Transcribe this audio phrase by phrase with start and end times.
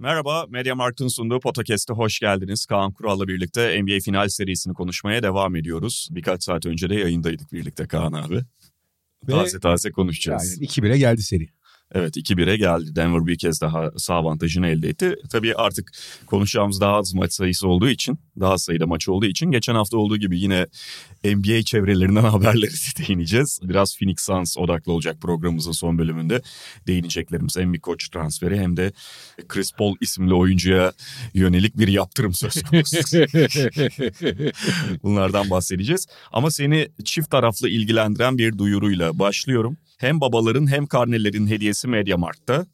[0.00, 2.66] Merhaba, Media Markt'ın sunduğu podcast'e hoş geldiniz.
[2.66, 6.08] Kaan Kural'la birlikte NBA final serisini konuşmaya devam ediyoruz.
[6.10, 8.40] Birkaç saat önce de yayındaydık birlikte Kaan abi.
[9.28, 10.56] Ve Taze taze konuşacağız.
[10.60, 11.48] yani 2-1'e geldi seri.
[11.94, 12.96] Evet 2-1'e geldi.
[12.96, 15.14] Denver bir kez daha sağ avantajını elde etti.
[15.30, 15.92] Tabii artık
[16.26, 20.16] konuşacağımız daha az maç sayısı olduğu için, daha sayıda maç olduğu için geçen hafta olduğu
[20.16, 20.66] gibi yine
[21.24, 23.60] NBA çevrelerinden haberleri değineceğiz.
[23.62, 26.42] Biraz Phoenix Suns odaklı olacak programımızın son bölümünde
[26.86, 28.92] değineceklerimiz hem bir koç transferi hem de
[29.48, 30.92] Chris Paul isimli oyuncuya
[31.34, 32.96] yönelik bir yaptırım söz konusu.
[35.02, 36.06] Bunlardan bahsedeceğiz.
[36.32, 39.76] Ama seni çift taraflı ilgilendiren bir duyuruyla başlıyorum.
[40.00, 42.66] Hem babaların hem karnelerin hediyesi Mediamarkt'ta.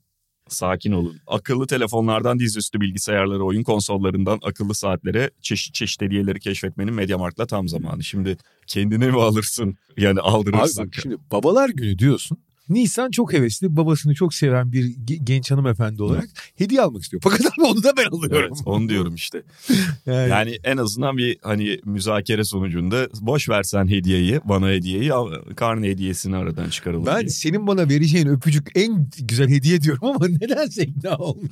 [0.49, 1.17] Sakin olun.
[1.27, 8.05] Akıllı telefonlardan dizüstü bilgisayarlara, oyun konsollarından akıllı saatlere çeşit çeşit hediyeleri keşfetmenin Mediamarkt'la tam zamanı.
[8.05, 9.77] Şimdi kendine mi alırsın?
[9.97, 10.87] Yani Abi aldırırsın.
[10.87, 12.39] bak şimdi babalar günü diyorsun.
[12.69, 17.21] Nisan çok hevesli babasını çok seven bir ge- genç hanımefendi olarak hediye almak istiyor.
[17.25, 18.49] Fakat abi onu da ben alıyorum.
[18.49, 19.43] Evet, onu diyorum işte.
[20.07, 25.11] Yani, Yani en azından bir hani müzakere sonucunda boş versen hediyeyi, bana hediyeyi,
[25.57, 27.07] karne hediyesini aradan çıkaralım.
[27.07, 27.29] ben diye.
[27.29, 31.51] senin bana vereceğin öpücük en güzel hediye diyorum ama nedense ikna olmuyor.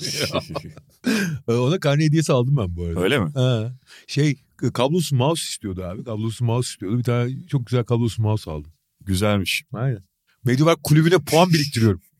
[1.47, 3.01] Ona karne hediyesi aldım ben bu arada.
[3.01, 3.31] Öyle mi?
[3.35, 3.73] Ha,
[4.07, 4.37] şey
[4.75, 6.05] kablosuz mouse istiyordu abi.
[6.05, 6.98] Kablosuz mouse istiyordu.
[6.98, 8.73] Bir tane çok güzel kablosuz mouse aldım.
[9.05, 9.65] Güzelmiş.
[9.73, 10.03] Aynen.
[10.45, 12.00] Medyabank kulübüne puan biriktiriyorum.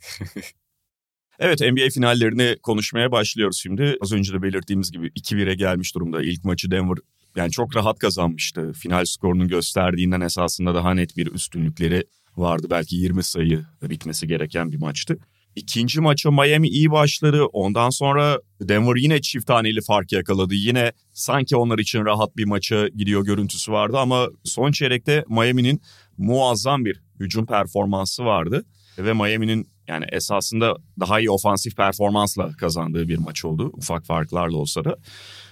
[1.39, 3.97] Evet NBA finallerini konuşmaya başlıyoruz şimdi.
[4.01, 6.23] Az önce de belirttiğimiz gibi 2-1'e gelmiş durumda.
[6.23, 6.99] İlk maçı Denver
[7.37, 8.73] yani çok rahat kazanmıştı.
[8.73, 12.05] Final skorunun gösterdiğinden esasında daha net bir üstünlükleri
[12.37, 12.67] vardı.
[12.71, 15.19] Belki 20 sayı bitmesi gereken bir maçtı.
[15.57, 17.45] İkinci maça Miami iyi başladı.
[17.45, 20.55] Ondan sonra Denver yine çift taneli fark yakaladı.
[20.55, 25.81] Yine sanki onlar için rahat bir maça gidiyor görüntüsü vardı ama son çeyrekte Miami'nin
[26.19, 28.65] muazzam bir hücum performansı vardı.
[28.99, 33.71] Ve Miami'nin yani esasında daha iyi ofansif performansla kazandığı bir maç oldu.
[33.73, 34.97] Ufak farklarla olsa da.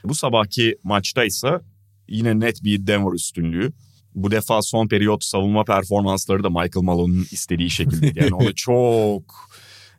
[0.04, 1.60] Bu sabahki maçta ise
[2.08, 3.72] yine net bir Denver üstünlüğü.
[4.14, 8.20] Bu defa son periyot savunma performansları da Michael Malone'un istediği şekilde.
[8.20, 9.50] Yani ona çok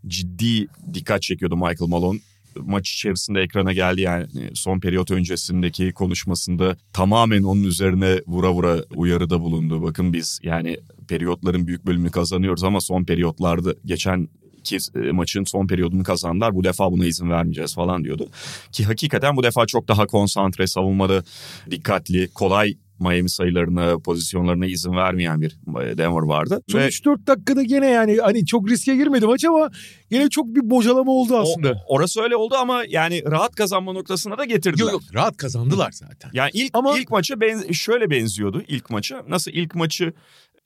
[0.08, 2.20] ciddi dikkat çekiyordu Michael Malone.
[2.60, 9.42] Maç içerisinde ekrana geldi yani son periyot öncesindeki konuşmasında tamamen onun üzerine vura vura uyarıda
[9.42, 9.84] bulundu.
[9.84, 10.78] Bakın biz yani
[11.08, 14.28] periyotların büyük bölümünü kazanıyoruz ama son periyotlarda geçen
[14.64, 16.56] iki e, maçın son periyodunu kazandılar.
[16.56, 18.30] Bu defa buna izin vermeyeceğiz falan diyordu.
[18.72, 21.24] Ki hakikaten bu defa çok daha konsantre, savunmada
[21.72, 26.62] dikkatli, kolay Miami sayılarına, pozisyonlarına izin vermeyen bir e, Denver vardı.
[26.70, 29.70] Son Ve 3-4 dakikada gene yani hani çok riske girmedi maç ama
[30.12, 31.72] gene çok bir bocalama oldu aslında.
[31.72, 34.84] o, orası öyle oldu ama yani rahat kazanma noktasına da getirdiler.
[34.84, 36.30] Yok yok rahat kazandılar zaten.
[36.34, 39.26] Yani ilk Ama- ilk maça benz- şöyle benziyordu ilk maça.
[39.30, 40.14] Nasıl ilk maçı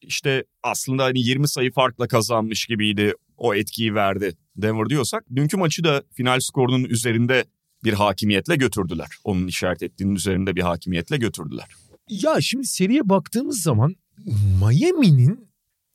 [0.02, 3.14] işte aslında hani 20 sayı farkla kazanmış gibiydi.
[3.38, 5.24] O etkiyi verdi Denver diyorsak.
[5.36, 7.46] Dünkü maçı da final skorunun üzerinde
[7.84, 9.08] bir hakimiyetle götürdüler.
[9.24, 11.68] Onun işaret ettiğinin üzerinde bir hakimiyetle götürdüler.
[12.10, 13.96] Ya şimdi seriye baktığımız zaman
[14.62, 15.48] Miami'nin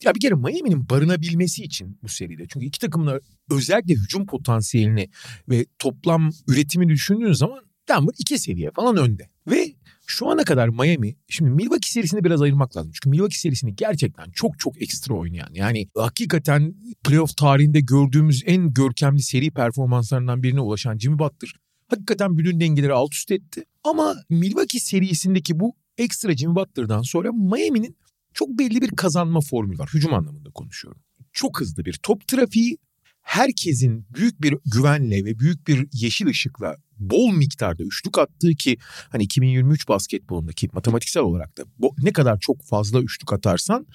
[0.04, 2.46] ya bir kere Miami'nin barınabilmesi için bu seride.
[2.48, 5.08] Çünkü iki takımın özellikle hücum potansiyelini
[5.48, 9.28] ve toplam üretimi düşündüğün zaman Denver iki seviye falan önde.
[9.50, 9.74] Ve
[10.06, 12.90] şu ana kadar Miami, şimdi Milwaukee serisini biraz ayırmak lazım.
[12.94, 15.48] Çünkü Milwaukee serisini gerçekten çok çok ekstra oynayan.
[15.52, 16.74] Yani hakikaten
[17.04, 21.54] playoff tarihinde gördüğümüz en görkemli seri performanslarından birine ulaşan Jimmy Butler
[21.88, 23.64] hakikaten bütün dengeleri alt üst etti.
[23.84, 27.96] Ama Milwaukee serisindeki bu ekstra Jimmy Butler'dan sonra Miami'nin
[28.34, 29.90] çok belli bir kazanma formülü var.
[29.94, 31.02] Hücum anlamında konuşuyorum.
[31.32, 32.78] Çok hızlı bir top trafiği,
[33.22, 38.76] herkesin büyük bir güvenle ve büyük bir yeşil ışıkla bol miktarda üçlük attığı ki
[39.08, 41.62] hani 2023 basketbolundaki matematiksel olarak da
[42.02, 43.86] ne kadar çok fazla üçlük atarsan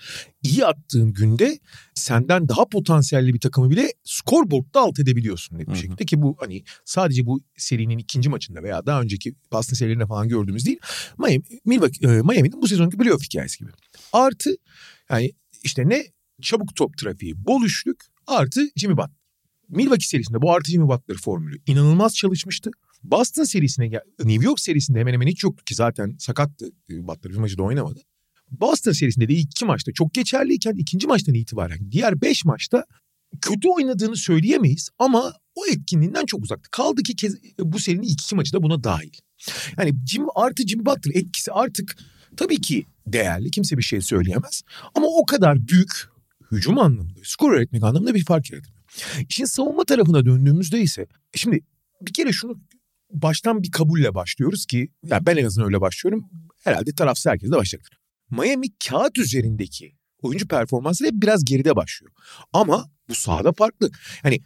[0.43, 1.59] iyi attığın günde
[1.93, 5.77] senden daha potansiyelli bir takımı bile scoreboard'da alt edebiliyorsun net bir hı.
[5.77, 10.27] şekilde ki bu hani sadece bu serinin ikinci maçında veya daha önceki Boston serilerinde falan
[10.27, 10.79] gördüğümüz değil.
[11.17, 13.71] Miami, Milwaukee, e, Miami'nin bu sezonki playoff hikayesi gibi.
[14.13, 14.55] Artı
[15.09, 15.31] yani
[15.63, 16.05] işte ne
[16.41, 19.17] çabuk top trafiği, bol üçlük artı Jimmy Butler.
[19.69, 22.71] Milwaukee serisinde bu artı Jimmy Butler formülü inanılmaz çalışmıştı.
[23.03, 23.91] Boston serisine
[24.23, 27.63] New York serisinde hemen hemen hiç yoktu ki zaten sakattı e, Butler bir maçı da
[27.63, 28.01] oynamadı.
[28.51, 32.85] Boston serisinde de iki maçta çok geçerliyken ikinci maçtan itibaren diğer beş maçta
[33.41, 36.69] kötü oynadığını söyleyemeyiz ama o etkinliğinden çok uzaktı.
[36.71, 39.11] Kaldı ki kez, bu serinin ilk iki maçı da buna dahil.
[39.77, 41.97] Yani Jim artı Jimmy Butler etkisi artık
[42.37, 43.51] tabii ki değerli.
[43.51, 44.61] Kimse bir şey söyleyemez.
[44.95, 46.09] Ama o kadar büyük
[46.51, 48.83] hücum anlamında, skor üretmek anlamında bir fark yaratmıyor.
[49.29, 51.59] İşin savunma tarafına döndüğümüzde ise şimdi
[52.01, 52.61] bir kere şunu
[53.11, 56.29] baştan bir kabulle başlıyoruz ki ya ben en azından öyle başlıyorum.
[56.63, 57.99] Herhalde tarafsız herkes de başlayacaktır.
[58.29, 62.13] Miami kağıt üzerindeki oyuncu performansı hep biraz geride başlıyor.
[62.53, 63.91] Ama bu sahada farklı.
[64.23, 64.39] Hani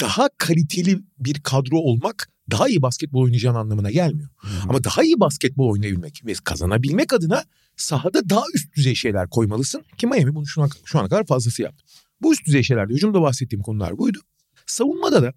[0.00, 4.28] daha kaliteli bir kadro olmak daha iyi basketbol oynayacağın anlamına gelmiyor.
[4.36, 4.50] Hmm.
[4.68, 7.44] Ama daha iyi basketbol oynayabilmek ve kazanabilmek adına
[7.76, 11.62] sahada daha üst düzey şeyler koymalısın ki Miami bunu şu, an, şu ana kadar fazlası
[11.62, 11.84] yaptı.
[12.22, 14.18] Bu üst düzey şeylerde hücumda bahsettiğim konular buydu.
[14.66, 15.32] Savunmada da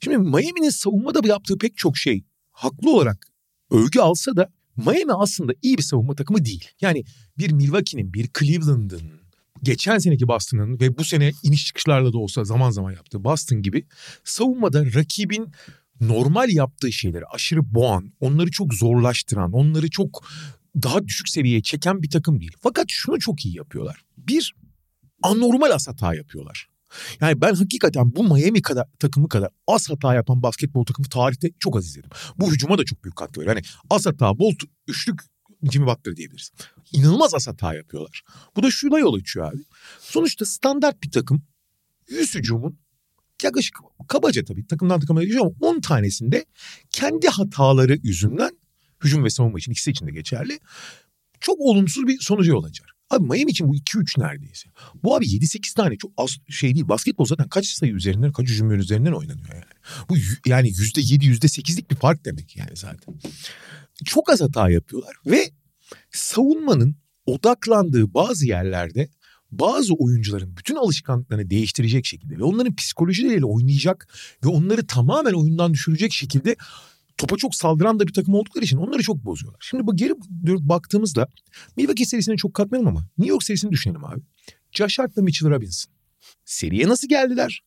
[0.00, 3.26] şimdi Miami'nin savunmada yaptığı pek çok şey haklı olarak
[3.70, 6.68] övgü alsa da Miami aslında iyi bir savunma takımı değil.
[6.80, 7.04] Yani
[7.38, 9.02] bir Milwaukee'nin, bir Cleveland'ın,
[9.62, 13.86] geçen seneki Boston'ın ve bu sene iniş çıkışlarla da olsa zaman zaman yaptığı Boston gibi
[14.24, 15.52] savunmada rakibin
[16.00, 20.24] normal yaptığı şeyleri aşırı boğan, onları çok zorlaştıran, onları çok
[20.82, 22.52] daha düşük seviyeye çeken bir takım değil.
[22.60, 24.02] Fakat şunu çok iyi yapıyorlar.
[24.16, 24.54] Bir,
[25.22, 26.68] anormal as hata yapıyorlar.
[27.20, 31.76] Yani ben hakikaten bu Miami kadar takımı kadar az hata yapan basketbol takımı tarihte çok
[31.76, 32.10] az izledim.
[32.38, 33.56] Bu hücuma da çok büyük katkı veriyor.
[33.56, 35.20] Yani az hata, bolt, üçlük
[35.62, 36.50] Jimmy Butler diyebiliriz.
[36.92, 38.22] İnanılmaz az hata yapıyorlar.
[38.56, 39.62] Bu da şuna yol açıyor abi.
[40.00, 41.42] Sonuçta standart bir takım
[42.08, 42.78] 100 hücumun
[43.44, 43.76] yaklaşık
[44.08, 46.44] kabaca tabii takımdan takıma değişiyor ama 10 tanesinde
[46.90, 48.58] kendi hataları yüzünden
[49.04, 50.58] hücum ve savunma için ikisi için de geçerli.
[51.40, 52.88] Çok olumsuz bir sonucu olacak.
[53.10, 54.68] Abi Miami için bu 2-3 neredeyse.
[55.02, 56.88] Bu abi 7-8 tane çok az şey değil.
[56.88, 59.64] Basketbol zaten kaç sayı üzerinden, kaç hücum üzerinden oynanıyor yani.
[60.08, 63.14] Bu yani %7, %8'lik bir fark demek yani zaten.
[64.04, 65.50] Çok az hata yapıyorlar ve
[66.10, 66.96] savunmanın
[67.26, 69.08] odaklandığı bazı yerlerde
[69.50, 74.08] bazı oyuncuların bütün alışkanlıklarını değiştirecek şekilde ve onların psikolojileriyle oynayacak
[74.44, 76.56] ve onları tamamen oyundan düşürecek şekilde
[77.18, 79.60] topa çok saldıran da bir takım oldukları için onları çok bozuyorlar.
[79.70, 80.12] Şimdi bu geri
[80.68, 81.28] baktığımızda
[81.76, 84.20] Milwaukee serisine çok katmayalım ama New York serisini düşünelim abi.
[84.72, 85.92] Josh Hart'la Mitchell Robinson.
[86.44, 87.62] Seriye nasıl geldiler?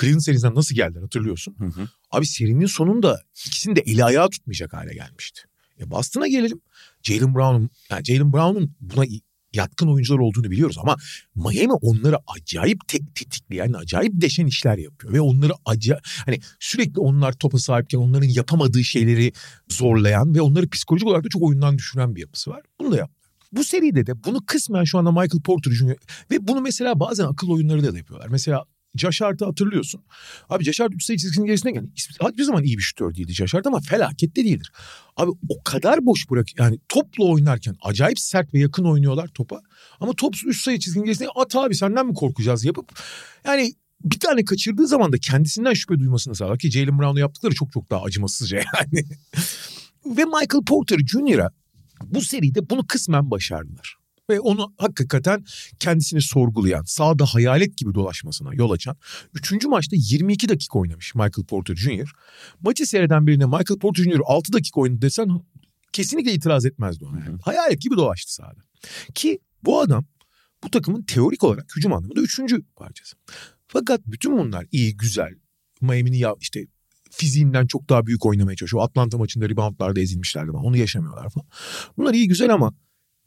[0.00, 1.54] Cleveland serisinden nasıl geldiler hatırlıyorsun.
[1.58, 1.88] Hı hı.
[2.10, 5.40] Abi serinin sonunda ikisini de eli ayağı tutmayacak hale gelmişti.
[5.80, 6.60] E Boston'a gelelim.
[7.02, 9.04] Jalen Brown'un yani Jalen Brown'un buna
[9.54, 10.96] yatkın oyuncular olduğunu biliyoruz ama
[11.34, 17.32] Miami onları acayip tek tetikleyen, acayip deşen işler yapıyor ve onları acayip hani sürekli onlar
[17.32, 19.32] topa sahipken onların yapamadığı şeyleri
[19.68, 22.62] zorlayan ve onları psikolojik olarak da çok oyundan düşüren bir yapısı var.
[22.80, 23.10] Bunu da yap.
[23.52, 25.96] Bu seride de bunu kısmen şu anda Michael Porter Jr.
[26.30, 28.28] ve bunu mesela bazen akıl oyunları da yapıyorlar.
[28.28, 28.64] Mesela
[29.20, 30.04] Hart'ı hatırlıyorsun.
[30.48, 31.90] Abi Hart 3 sayı çizgisinin gerisine geldi.
[31.96, 34.72] Hiçbir zaman iyi bir şütör değildi Hart ama felaket de değildir.
[35.16, 39.60] Abi o kadar boş bırak yani topla oynarken acayip sert ve yakın oynuyorlar topa.
[40.00, 42.98] Ama top 3 sayı çizginin gerisine at abi senden mi korkacağız yapıp
[43.46, 43.72] yani
[44.04, 47.90] bir tane kaçırdığı zaman da kendisinden şüphe duymasını sağlar ki Jalen Brown'u yaptıkları çok çok
[47.90, 49.04] daha acımasızca yani.
[50.06, 51.50] ve Michael Porter Jr.'a
[52.04, 54.01] bu seride bunu kısmen başardılar
[54.32, 55.44] ve onu hakikaten
[55.78, 58.96] kendisini sorgulayan, sağda hayalet gibi dolaşmasına yol açan.
[59.34, 62.12] Üçüncü maçta 22 dakika oynamış Michael Porter Jr.
[62.60, 64.20] Maçı seyreden birine Michael Porter Jr.
[64.24, 65.28] 6 dakika oynadı desen
[65.92, 67.18] kesinlikle itiraz etmezdi ona.
[67.18, 67.38] Yani.
[67.42, 68.60] Hayalet gibi dolaştı sahada.
[69.14, 70.04] Ki bu adam
[70.64, 73.16] bu takımın teorik olarak hücum anlamında üçüncü parçası.
[73.68, 75.34] Fakat bütün bunlar iyi, güzel.
[75.80, 76.66] Miami'nin ya işte
[77.10, 78.82] fiziğinden çok daha büyük oynamaya çalışıyor.
[78.84, 81.46] Atlanta maçında reboundlarda ezilmişlerdi ama onu yaşamıyorlar falan.
[81.96, 82.74] Bunlar iyi güzel ama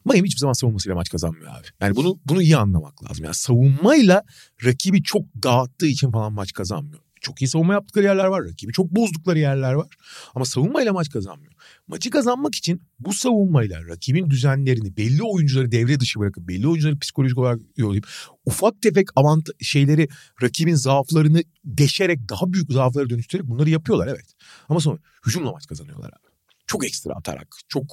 [0.06, 1.66] Miami hiçbir zaman savunmasıyla maç kazanmıyor abi.
[1.80, 3.24] Yani bunu bunu iyi anlamak lazım.
[3.24, 4.22] Yani savunmayla
[4.64, 7.00] rakibi çok dağıttığı için falan maç kazanmıyor.
[7.20, 8.44] Çok iyi savunma yaptıkları yerler var.
[8.44, 9.86] Rakibi çok bozdukları yerler var.
[10.34, 11.52] Ama savunmayla maç kazanmıyor.
[11.88, 17.38] Maçı kazanmak için bu savunmayla rakibin düzenlerini belli oyuncuları devre dışı bırakıp belli oyuncuları psikolojik
[17.38, 18.08] olarak yollayıp
[18.44, 20.08] ufak tefek avant şeyleri
[20.42, 24.34] rakibin zaaflarını deşerek daha büyük zaaflara dönüştürerek bunları yapıyorlar evet.
[24.68, 26.32] Ama sonra hücumla maç kazanıyorlar abi.
[26.66, 27.86] Çok ekstra atarak, çok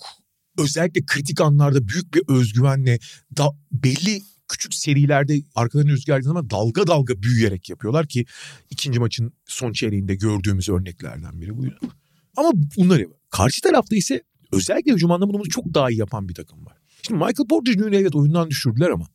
[0.58, 3.00] özellikle kritik anlarda büyük bir özgüvenle
[3.38, 8.26] da belli küçük serilerde arkadan rüzgar ama dalga dalga büyüyerek yapıyorlar ki
[8.70, 11.80] ikinci maçın son çeyreğinde gördüğümüz örneklerden biri buydu.
[12.38, 16.66] Ama bunları karşı tarafta ise özellikle hücum anlamında bunu çok daha iyi yapan bir takım
[16.66, 16.78] var.
[17.08, 17.92] Şimdi Michael Porter Jr.
[17.92, 19.08] evet oyundan düşürdüler ama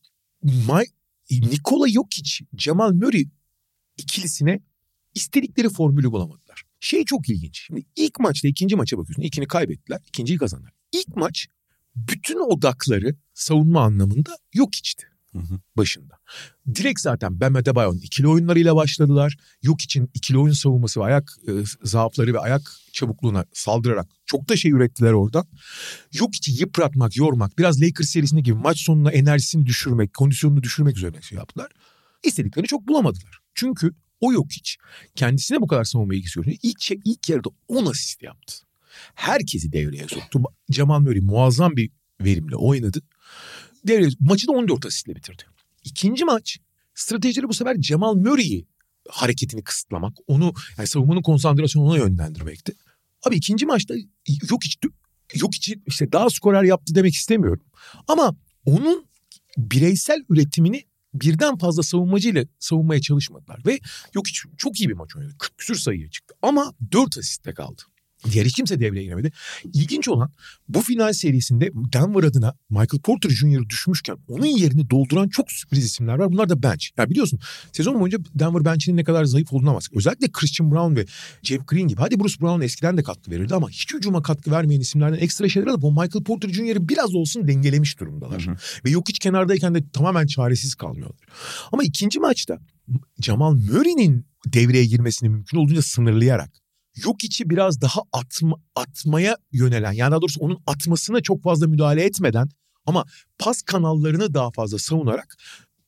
[0.42, 0.84] My,
[1.30, 3.24] Nikola Jokic, Jamal Murray
[3.96, 4.60] ikilisine
[5.14, 6.62] istedikleri formülü bulamadılar.
[6.80, 7.64] Şey çok ilginç.
[7.66, 9.22] Şimdi ilk maçta ikinci maça bakıyorsun.
[9.22, 10.72] İlkini kaybettiler, ikinciyi kazandılar.
[10.92, 11.46] İlk maç
[11.96, 15.06] bütün odakları savunma anlamında yok içti.
[15.32, 15.60] Hı hı.
[15.76, 16.14] başında.
[16.74, 19.36] Direkt zaten Bam Adebayo'nun ikili oyunlarıyla başladılar.
[19.62, 21.52] Yok için ikili oyun savunması ve ayak e,
[21.82, 25.46] zaafları ve ayak çabukluğuna saldırarak çok da şey ürettiler oradan.
[26.12, 31.22] Yok için yıpratmak, yormak, biraz Lakers serisinde gibi maç sonuna enerjisini düşürmek, kondisyonunu düşürmek üzerine
[31.22, 31.72] şey yaptılar.
[32.22, 33.38] İstediklerini çok bulamadılar.
[33.54, 34.78] Çünkü o yok hiç.
[35.14, 38.67] Kendisine bu kadar savunma ilgisi görünce ilk, şey, ilk yarıda 10 asist yaptı.
[39.14, 40.42] Herkesi devreye soktu.
[40.70, 41.90] Jamal Murray muazzam bir
[42.20, 43.02] verimle oynadı.
[43.86, 45.42] Devreye, maçı da 14 asistle bitirdi.
[45.84, 46.58] İkinci maç
[46.94, 48.66] stratejileri bu sefer Jamal Murray'i
[49.08, 52.72] hareketini kısıtlamak, onu yani savunmanın konsantrasyonunu ona yönlendirmekti.
[53.26, 53.94] Abi ikinci maçta
[54.50, 54.78] yok hiç
[55.34, 57.64] yok hiç işte daha skorer yaptı demek istemiyorum.
[58.08, 59.06] Ama onun
[59.56, 63.60] bireysel üretimini birden fazla savunmacıyla savunmaya çalışmadılar.
[63.66, 63.80] Ve
[64.14, 65.34] yok hiç çok iyi bir maç oynadı.
[65.38, 66.34] 40 küsür sayıya çıktı.
[66.42, 67.82] Ama 4 asiste kaldı.
[68.32, 69.32] Diğer hiç kimse devreye giremedi.
[69.74, 70.30] İlginç olan
[70.68, 73.68] bu final serisinde Denver adına Michael Porter Jr.
[73.68, 76.32] düşmüşken onun yerini dolduran çok sürpriz isimler var.
[76.32, 76.86] Bunlar da bench.
[76.96, 77.40] Ya biliyorsun
[77.72, 80.00] sezon boyunca Denver bench'inin ne kadar zayıf olduğuna bahsediyor.
[80.00, 81.06] Özellikle Christian Brown ve
[81.42, 82.00] Jeff Green gibi.
[82.00, 85.66] Hadi Bruce Brown eskiden de katkı verirdi ama hiç hücuma katkı vermeyen isimlerden ekstra şeyler
[85.66, 88.46] alıp o Michael Porter Jr.'ı biraz olsun dengelemiş durumdalar.
[88.46, 88.56] Hı hı.
[88.84, 91.18] Ve yok hiç kenardayken de tamamen çaresiz kalmıyorlar.
[91.72, 92.58] Ama ikinci maçta
[93.20, 96.50] Jamal Murray'nin devreye girmesini mümkün olduğunca sınırlayarak
[97.04, 102.04] yok içi biraz daha atma, atmaya yönelen yani daha doğrusu onun atmasına çok fazla müdahale
[102.04, 102.48] etmeden
[102.86, 103.04] ama
[103.38, 105.36] pas kanallarını daha fazla savunarak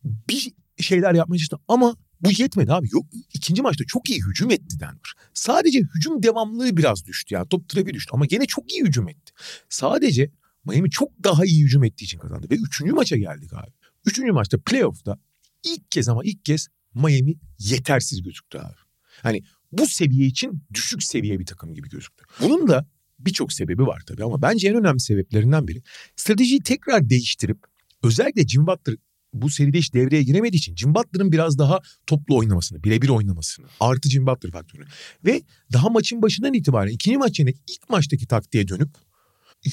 [0.04, 2.88] bir şeyler yapmaya çalıştı ama bu yetmedi abi.
[2.92, 5.12] Yok ikinci maçta çok iyi hücum etti Denver.
[5.34, 9.32] Sadece hücum devamlılığı biraz düştü yani top trafiği düştü ama gene çok iyi hücum etti.
[9.68, 10.30] Sadece
[10.64, 13.70] Miami çok daha iyi hücum ettiği için kazandı ve üçüncü maça geldik abi.
[14.06, 15.18] Üçüncü maçta playoff'ta
[15.64, 18.76] ilk kez ama ilk kez Miami yetersiz gözüktü abi.
[19.22, 22.24] Hani bu seviye için düşük seviye bir takım gibi gözüktü.
[22.40, 22.86] Bunun da
[23.18, 25.82] birçok sebebi var tabii ama bence en önemli sebeplerinden biri
[26.16, 27.58] stratejiyi tekrar değiştirip
[28.02, 28.96] özellikle Jim Butler
[29.32, 34.10] bu seride hiç devreye giremediği için Jim Butler'ın biraz daha toplu oynamasını, birebir oynamasını, artı
[34.10, 34.84] Jim Butler faktörü
[35.24, 38.90] ve daha maçın başından itibaren ikinci maç yerine ilk maçtaki taktiğe dönüp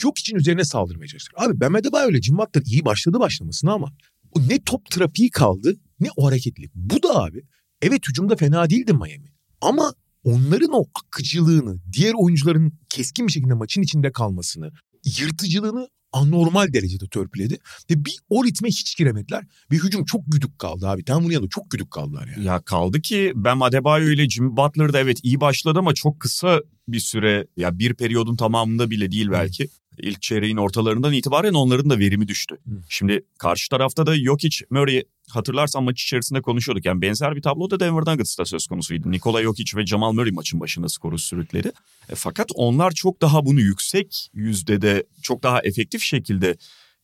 [0.03, 1.31] yok için üzerine saldırmaya çalıştı.
[1.35, 3.93] Abi Ben Medeba öyle Jim Butler iyi başladı başlamasına ama
[4.37, 6.75] ne top trafiği kaldı ne o hareketlilik.
[6.75, 7.43] Bu da abi
[7.81, 9.36] evet hücumda fena değildi Miami.
[9.61, 14.71] Ama onların o akıcılığını, diğer oyuncuların keskin bir şekilde maçın içinde kalmasını,
[15.19, 17.57] yırtıcılığını anormal derecede törpüledi.
[17.91, 19.43] Ve bir o ritme hiç giremediler.
[19.71, 21.07] Bir hücum çok güdük kaldı abi.
[21.07, 22.45] Denver'ın yanında çok güdük kaldılar yani.
[22.45, 26.61] Ya kaldı ki Ben Adebayo ile Jimmy Butler da evet iyi başladı ama çok kısa
[26.87, 31.99] bir süre ya bir periyodun tamamında bile değil belki ilk çeyreğin ortalarından itibaren onların da
[31.99, 32.55] verimi düştü.
[32.67, 32.81] Hı.
[32.89, 36.85] Şimdi karşı tarafta da Jokic, Murray hatırlarsan maç içerisinde konuşuyorduk.
[36.85, 39.11] Yani benzer bir tablo da Denver Nuggets'ta söz konusuydu.
[39.11, 41.71] Nikola Jokic ve Jamal Murray maçın başında skoru sürükledi.
[42.09, 46.57] E, fakat onlar çok daha bunu yüksek yüzdede çok daha efektif şekilde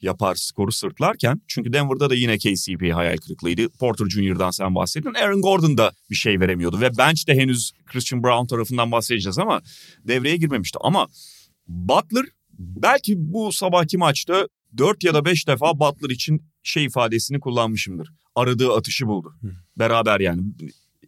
[0.03, 3.69] yapar skoru sırtlarken çünkü Denver'da da yine KCP hayal kırıklığıydı.
[3.69, 5.13] Porter Jr.'dan sen bahsettin.
[5.13, 9.61] Aaron Gordon da bir şey veremiyordu ve bench de henüz Christian Brown tarafından bahsedeceğiz ama
[10.07, 10.77] devreye girmemişti.
[10.81, 11.07] Ama
[11.67, 12.25] Butler
[12.59, 18.09] belki bu sabahki maçta 4 ya da 5 defa Butler için şey ifadesini kullanmışımdır.
[18.35, 19.33] Aradığı atışı buldu.
[19.41, 19.47] Hı.
[19.77, 20.41] Beraber yani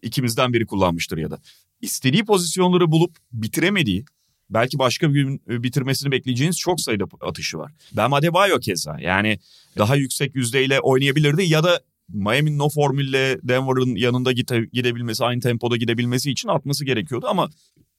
[0.02, 1.40] ikimizden biri kullanmıştır ya da.
[1.80, 4.04] İstediği pozisyonları bulup bitiremediği
[4.50, 7.72] belki başka bir gün bitirmesini bekleyeceğiniz çok sayıda atışı var.
[7.96, 9.38] Ben Adebayo keza yani
[9.78, 15.76] daha yüksek yüzdeyle oynayabilirdi ya da Miami'nin o formülle Denver'ın yanında gide, gidebilmesi, aynı tempoda
[15.76, 17.50] gidebilmesi için atması gerekiyordu ama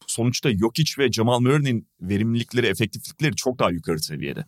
[0.07, 4.45] sonuçta Jokic ve Jamal Murray'nin verimlilikleri, efektiflikleri çok daha yukarı seviyede.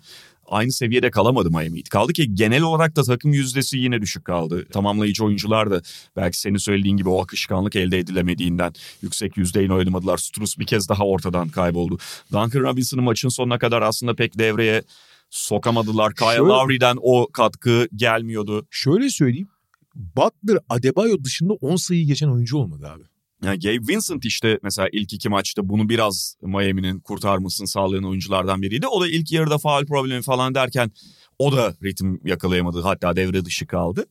[0.47, 4.65] Aynı seviyede kalamadı Miami Kaldı ki genel olarak da takım yüzdesi yine düşük kaldı.
[4.71, 5.81] Tamamlayıcı oyuncular da
[6.15, 10.17] belki senin söylediğin gibi o akışkanlık elde edilemediğinden yüksek yüzdeyle oynamadılar.
[10.17, 11.97] Strus bir kez daha ortadan kayboldu.
[12.31, 14.83] Duncan Robinson'ın maçın sonuna kadar aslında pek devreye
[15.29, 16.15] sokamadılar.
[16.15, 18.67] Kyle Şöyle, Lowry'den o katkı gelmiyordu.
[18.71, 19.49] Şöyle söyleyeyim.
[19.95, 23.03] Butler Adebayo dışında 10 sayı geçen oyuncu olmadı abi.
[23.43, 28.87] Yani Gabe Vincent işte mesela ilk iki maçta bunu biraz Miami'nin kurtarmasını sağlayan oyunculardan biriydi.
[28.87, 30.91] O da ilk yarıda faal problemi falan derken
[31.39, 32.81] o da ritim yakalayamadı.
[32.81, 34.05] Hatta devre dışı kaldı.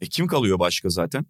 [0.00, 1.26] E kim kalıyor başka zaten?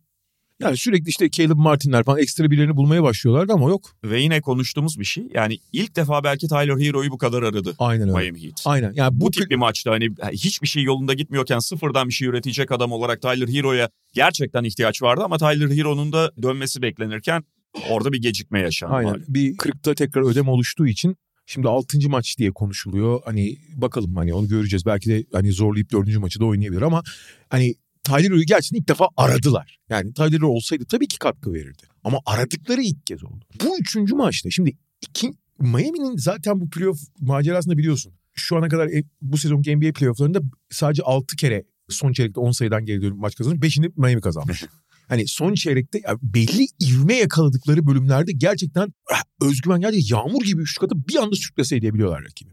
[0.60, 3.90] Yani sürekli işte Caleb Martin'ler falan ekstra birilerini bulmaya başlıyorlardı ama yok.
[4.04, 5.28] Ve yine konuştuğumuz bir şey.
[5.34, 7.74] Yani ilk defa belki Tyler Hero'yu bu kadar aradı.
[7.78, 8.18] Aynen öyle.
[8.18, 8.62] Miami Heat.
[8.64, 8.92] Aynen.
[8.94, 12.72] Yani bu, bu tip bir maçta hani hiçbir şey yolunda gitmiyorken sıfırdan bir şey üretecek
[12.72, 17.44] adam olarak Tyler Hero'ya gerçekten ihtiyaç vardı ama Tyler Hero'nun da dönmesi beklenirken
[17.90, 18.94] orada bir gecikme yaşandı.
[18.94, 19.10] Aynen.
[19.10, 19.34] Maalesef.
[19.34, 21.16] Bir kırıkta tekrar ödeme oluştuğu için
[21.50, 22.08] Şimdi 6.
[22.08, 23.20] maç diye konuşuluyor.
[23.24, 24.86] Hani bakalım hani onu göreceğiz.
[24.86, 26.16] Belki de hani zorlayıp 4.
[26.16, 27.02] maçı da oynayabilir ama
[27.48, 27.74] hani
[28.08, 29.78] Tyler gerçekten ilk defa aradılar.
[29.90, 31.82] Yani Tyler olsaydı tabii ki katkı verirdi.
[32.04, 33.44] Ama aradıkları ilk kez oldu.
[33.64, 38.12] Bu üçüncü maçta şimdi iki, Miami'nin zaten bu playoff macerasında biliyorsun.
[38.34, 42.84] Şu ana kadar e, bu sezonki NBA playofflarında sadece 6 kere son çeyrekte 10 sayıdan
[42.84, 43.76] geri dönüp maç kazanmış.
[43.76, 44.64] 5'ini Miami kazanmış.
[45.08, 51.08] hani son çeyrekte belli ivme yakaladıkları bölümlerde gerçekten ah, özgüven geldi yağmur gibi üçlük atıp
[51.08, 52.50] bir anda sürklese edebiliyorlar rakibi.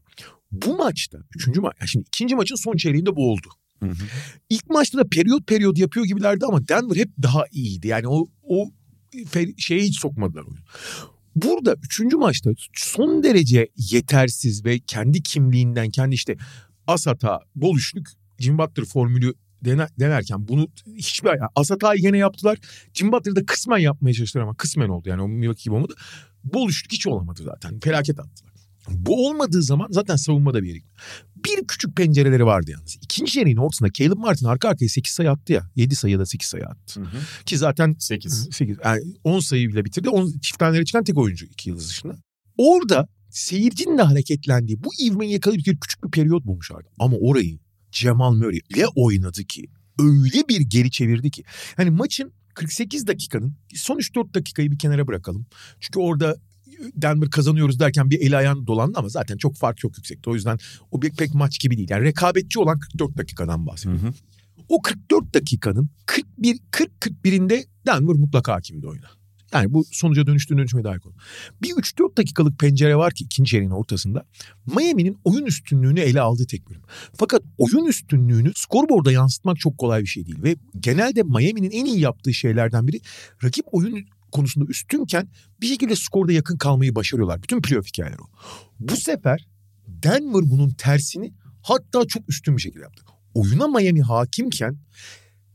[0.52, 3.48] Bu maçta, üçüncü maç, yani şimdi ikinci maçın son çeyreğinde bu oldu.
[3.84, 4.06] Hı hı.
[4.50, 7.88] İlk maçta da periyot periyot yapıyor gibilerdi ama Denver hep daha iyiydi.
[7.88, 8.72] Yani o o
[9.58, 10.60] şeye hiç sokmadılar oyunu.
[11.36, 16.36] Burada üçüncü maçta son derece yetersiz ve kendi kimliğinden kendi işte
[17.56, 18.08] bol üçlük
[18.40, 19.34] Jim Butler formülü
[19.66, 22.58] dener, denerken bunu hiçbir yani asatayı gene yaptılar.
[22.94, 25.94] Jim Butler kısmen yapmaya çalıştılar ama kısmen oldu yani o Milwaukee gibi olmadı.
[26.44, 27.80] Bol hiç olamadı zaten.
[27.80, 28.45] Felaket attılar.
[28.90, 30.80] Bu olmadığı zaman zaten savunmada bir yere
[31.36, 32.98] Bir küçük pencereleri vardı yalnız.
[33.02, 35.70] İkinci yarının ortasında Caleb Martin arka arkaya 8 sayı attı ya.
[35.76, 37.00] 7 sayı ya da 8 sayı attı.
[37.00, 37.18] Hı hı.
[37.46, 38.50] Ki zaten 8.
[38.52, 40.10] 8 yani 10 sayıyla bitirdi.
[40.10, 42.16] 10 çift tanelere çıkan tek oyuncu 2 yıldız dışında.
[42.58, 46.90] Orada seyircinin de hareketlendiği bu ivmeyi yakalayıp bir küçük bir periyot bulmuşlardı.
[47.00, 47.60] Ama orayı
[47.92, 49.66] Cemal Murray ile oynadı ki
[50.00, 51.44] öyle bir geri çevirdi ki.
[51.78, 55.46] Yani maçın 48 dakikanın son 3-4 dakikayı bir kenara bırakalım.
[55.80, 56.36] Çünkü orada
[56.96, 60.30] Denver kazanıyoruz derken bir eli ayağını dolandı ama zaten çok fark çok yüksekti.
[60.30, 60.58] O yüzden
[60.92, 61.90] o bir pek maç gibi değil.
[61.90, 64.04] Yani rekabetçi olan 44 dakikadan bahsediyorum.
[64.04, 64.14] Hı hı.
[64.70, 69.08] O 44 dakikanın 41 40 41'inde Denver mutlaka hakimdi oyuna.
[69.54, 71.14] Yani bu sonuca dönüştüğünü dönüşmeye dair konu.
[71.62, 74.26] Bir 3-4 dakikalık pencere var ki ikinci yarının ortasında.
[74.66, 76.82] Miami'nin oyun üstünlüğünü ele aldığı tek bölüm.
[77.14, 80.44] Fakat oyun üstünlüğünü skorboarda yansıtmak çok kolay bir şey değil.
[80.44, 83.00] Ve genelde Miami'nin en iyi yaptığı şeylerden biri
[83.44, 84.06] rakip oyun
[84.36, 85.28] konusunda üstünken
[85.62, 87.44] bir şekilde skorda yakın kalmayı başarıyorlar.
[87.44, 88.28] Bütün playoff hikayeleri o.
[88.80, 89.48] Bu sefer
[89.88, 93.04] Denver bunun tersini hatta çok üstün bir şekilde yaptı.
[93.34, 94.78] Oyuna Miami hakimken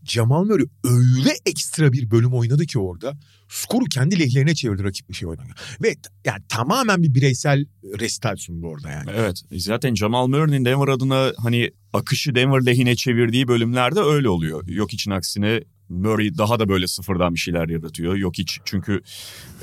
[0.05, 3.19] Jamal Murray öyle ekstra bir bölüm oynadı ki orada
[3.49, 5.55] skoru kendi lehlerine çevirdi rakip bir şey oynarken.
[5.83, 7.65] Ve yani tamamen bir bireysel
[8.01, 9.11] resital sundu orada yani.
[9.15, 14.69] Evet zaten Jamal Murray'nin Denver adına hani akışı Denver lehine çevirdiği bölümlerde öyle oluyor.
[14.69, 15.61] Yok için aksine
[15.91, 18.17] Murray daha da böyle sıfırdan bir şeyler yaratıyor.
[18.17, 19.03] Yok hiç çünkü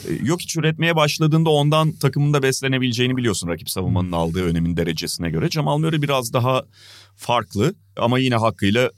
[0.08, 5.50] e, yok hiç üretmeye başladığında ondan takımında beslenebileceğini biliyorsun rakip savunmanın aldığı önemin derecesine göre.
[5.50, 6.64] Jamal Murray biraz daha
[7.16, 8.92] farklı ama yine hakkıyla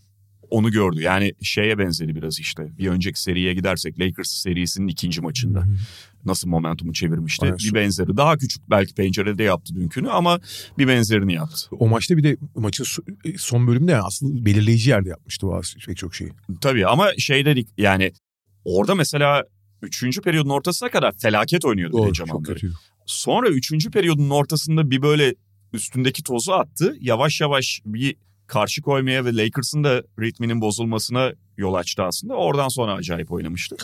[0.50, 1.01] onu gördü.
[1.01, 2.77] Yani şeye benzedi biraz işte.
[2.77, 5.65] Bir önceki seriye gidersek Lakers serisinin ikinci maçında.
[6.25, 7.46] Nasıl momentumu çevirmişti.
[7.46, 7.58] Aynen.
[7.58, 8.18] Bir benzeri.
[8.18, 10.39] Daha küçük belki pencerede yaptı dünkünü ama
[10.77, 11.68] bir benzerini yaptı.
[11.72, 12.86] O maçta bir de maçın
[13.38, 16.32] son bölümünde aslında belirleyici yerde yapmıştı bazı pek çok şeyi.
[16.62, 18.12] Tabii ama şey dedik yani
[18.65, 19.43] orada mesela
[19.82, 22.74] üçüncü periyodun ortasına kadar felaket oynuyordu Doğru, çok kötüydü.
[23.06, 25.36] Sonra üçüncü periyodun ortasında bir böyle
[25.74, 26.95] üstündeki tozu attı.
[27.00, 28.15] Yavaş yavaş bir
[28.50, 32.34] karşı koymaya ve Lakers'ın da ritminin bozulmasına yol açtı aslında.
[32.34, 33.76] Oradan sonra acayip oynamıştı.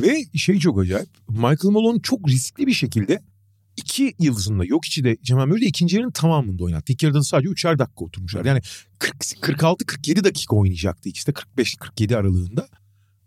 [0.00, 1.08] Ve şey çok acayip.
[1.28, 3.20] Michael Malone çok riskli bir şekilde
[3.76, 6.92] iki yıldızında yok içi de Cemal Murray ikinci yarının tamamında oynattı.
[6.92, 8.44] İlk yarıda sadece üçer dakika oturmuşlar.
[8.44, 8.60] Yani
[9.40, 12.68] 46-47 dakika oynayacaktı ikisi de 45-47 aralığında.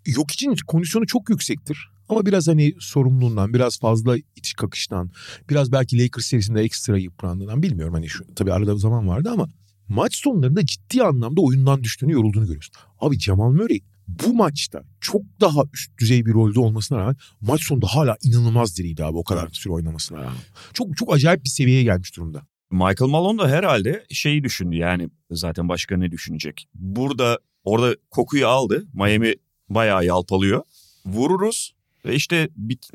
[0.06, 1.90] Yok için kondisyonu çok yüksektir.
[2.10, 5.12] Ama biraz hani sorumluluğundan, biraz fazla itiş kakıştan,
[5.50, 7.94] biraz belki Lakers serisinde ekstra yıprandığından bilmiyorum.
[7.94, 9.48] Hani şu tabii arada zaman vardı ama
[9.89, 12.73] maç sonlarında ciddi anlamda oyundan düştüğünü, yorulduğunu görüyorsun.
[13.00, 17.88] Abi Jamal Murray bu maçta çok daha üst düzey bir rolde olmasına rağmen maç sonunda
[17.88, 20.39] hala inanılmaz diriydi abi o kadar süre oynamasına rağmen.
[20.73, 22.41] Çok çok acayip bir seviyeye gelmiş durumda.
[22.71, 26.67] Michael Malone da herhalde şeyi düşündü yani zaten başka ne düşünecek.
[26.76, 28.88] Burada orada kokuyu aldı.
[28.93, 29.34] Miami
[29.69, 30.63] bayağı yalpalıyor.
[31.06, 31.73] Vururuz
[32.06, 32.50] ve işte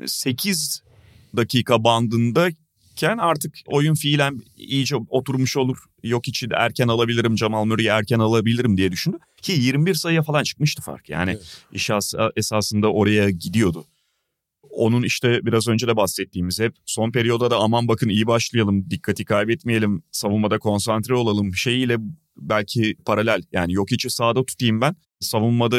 [0.05, 0.83] 8
[1.37, 2.49] dakika bandında
[2.95, 5.77] ken artık oyun fiilen iyice oturmuş olur.
[6.03, 9.17] Yok içi de erken alabilirim Jamal Murray'i erken alabilirim diye düşündü.
[9.41, 11.09] Ki 21 sayıya falan çıkmıştı fark.
[11.09, 11.61] Yani evet.
[11.71, 11.89] iş
[12.35, 13.85] esasında oraya gidiyordu.
[14.69, 19.25] Onun işte biraz önce de bahsettiğimiz hep son periyoda da aman bakın iyi başlayalım, dikkati
[19.25, 21.97] kaybetmeyelim, savunmada konsantre olalım şeyiyle
[22.37, 23.41] belki paralel.
[23.51, 24.95] Yani yok içi sağda tutayım ben.
[25.19, 25.77] Savunmada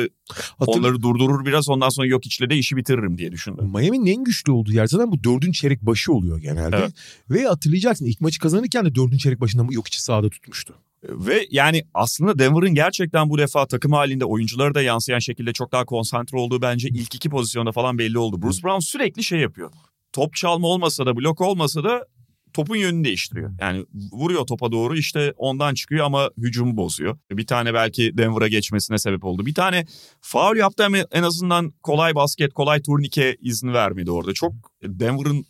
[0.59, 0.79] Hatırlı...
[0.79, 3.65] onları durdurur biraz ondan sonra yok içle de işi bitiririm diye düşündüm.
[3.65, 6.77] Miami'nin en güçlü olduğu yer zaten bu dördüncü çeyrek başı oluyor genelde.
[6.77, 6.93] Evet.
[7.31, 10.75] Ve hatırlayacaksın ilk maçı kazanırken de dördüncü çeyrek başında yok içi sağda tutmuştu.
[11.09, 15.85] Ve yani aslında Denver'ın gerçekten bu defa takım halinde oyuncuları da yansıyan şekilde çok daha
[15.85, 18.43] konsantre olduğu bence ilk iki pozisyonda falan belli oldu.
[18.43, 19.71] Bruce Brown sürekli şey yapıyor.
[20.13, 22.07] Top çalma olmasa da blok olmasa da
[22.55, 23.51] topun yönünü değiştiriyor.
[23.61, 27.19] Yani vuruyor topa doğru işte ondan çıkıyor ama hücumu bozuyor.
[27.31, 29.47] Bir tane belki Denver'a geçmesine sebep oldu.
[29.47, 29.87] Bir tane
[30.21, 34.33] faul yaptı ama en azından kolay basket, kolay turnike izni vermedi orada.
[34.33, 35.47] Çok Denver'ın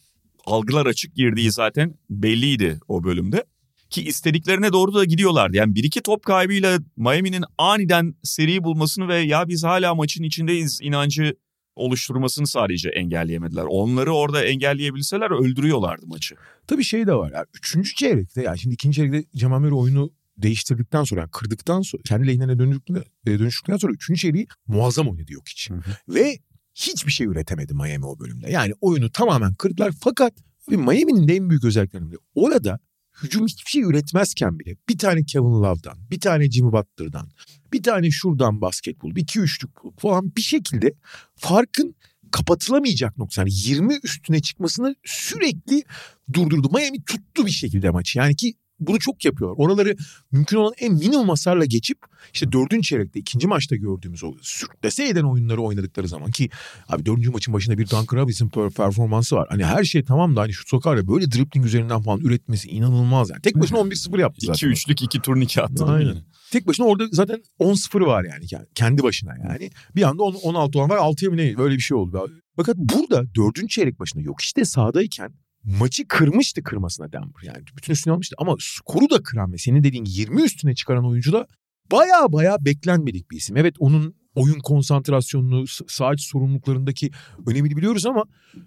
[0.47, 3.45] algılar açık girdiği zaten belliydi o bölümde.
[3.91, 5.57] Ki istediklerine doğru da gidiyorlardı.
[5.57, 10.79] Yani bir iki top kaybıyla Miami'nin aniden seriyi bulmasını ve ya biz hala maçın içindeyiz
[10.83, 11.35] inancı
[11.77, 13.65] oluşturmasını sadece engelleyemediler.
[13.69, 16.35] Onları orada engelleyebilseler öldürüyorlardı maçı.
[16.67, 17.33] Tabii şey de var.
[17.35, 22.27] Yani üçüncü çeyrekte yani şimdi ikinci çeyrekte Cemal oyunu değiştirdikten sonra yani kırdıktan sonra kendi
[22.27, 26.15] lehine döndükten, e, dönüştükten sonra üçüncü çeyreği muazzam oynadı yok hı.
[26.15, 26.39] Ve
[26.75, 28.51] hiçbir şey üretemedi Miami o bölümde.
[28.51, 30.33] Yani oyunu tamamen kırdılar fakat
[30.69, 32.19] Miami'nin de en büyük özelliklerinden.
[32.35, 32.81] Orada
[33.23, 37.29] hücum hiçbir şey üretmezken bile bir tane Kevin Love'dan, bir tane Jimmy Butler'dan,
[37.73, 40.95] bir tane şuradan basketbol, bir iki üçlük falan bir şekilde
[41.37, 41.95] farkın
[42.33, 43.43] kapatılamayacak nokta.
[43.43, 45.85] Yani 20 üstüne çıkmasını sürekli
[46.33, 46.71] durdurdu.
[46.75, 48.19] Miami tuttu bir şekilde maçı.
[48.19, 49.65] Yani ki bunu çok yapıyorlar.
[49.65, 49.97] Oraları
[50.33, 51.99] mümkün olan en minimum hasarla geçip
[52.33, 56.51] işte dördüncü çeyrekte ikinci maçta gördüğümüz o sürklese eden oyunları oynadıkları zaman ki
[56.89, 59.47] abi dördüncü maçın başında bir Duncan Robinson performansı var.
[59.51, 63.43] Hani her şey tamam da hani şut sokar böyle dribbling üzerinden falan üretmesi inanılmaz yani.
[63.43, 64.69] Tek başına 11-0 yaptı zaten.
[64.69, 65.85] 2-3'lük 2 turnike attı.
[65.85, 66.17] Aynen.
[66.53, 69.71] Tek başına orada zaten 10-0 var yani kendi başına yani.
[69.97, 72.31] Bir anda 16 olan var 6'ya mı ne böyle bir şey oldu.
[72.57, 75.33] Fakat burada dördüncü çeyrek başında yok işte sahadayken
[75.65, 77.43] maçı kırmıştı kırmasına Denver.
[77.43, 81.33] Yani bütün üstüne almıştı ama skoru da kıran ve senin dediğin 20 üstüne çıkaran oyuncu
[81.33, 81.47] da
[81.93, 83.57] baya baya beklenmedik bir isim.
[83.57, 87.11] Evet onun oyun konsantrasyonunu, saat sorumluluklarındaki
[87.47, 88.25] önemini biliyoruz ama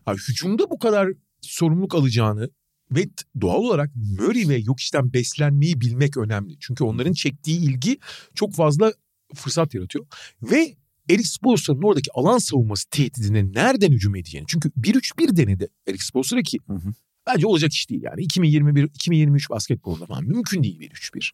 [0.07, 1.09] yani hücumda bu kadar
[1.41, 2.49] sorumluluk alacağını
[2.91, 3.05] ve
[3.41, 6.57] doğal olarak Murray ve yok işten beslenmeyi bilmek önemli.
[6.59, 7.97] Çünkü onların çektiği ilgi
[8.35, 8.93] çok fazla
[9.35, 10.05] fırsat yaratıyor.
[10.41, 10.75] Ve
[11.09, 14.47] Eric Spoelstra'nın oradaki alan savunması tehdidine nereden hücum edeceğini.
[14.47, 16.93] Çünkü 1-3-1 denedi Eric Spoelstra ki hı hı.
[17.27, 18.21] bence olacak iş değil yani.
[18.21, 21.31] 2021-2023 basketbolunda falan mümkün değil 1-3-1.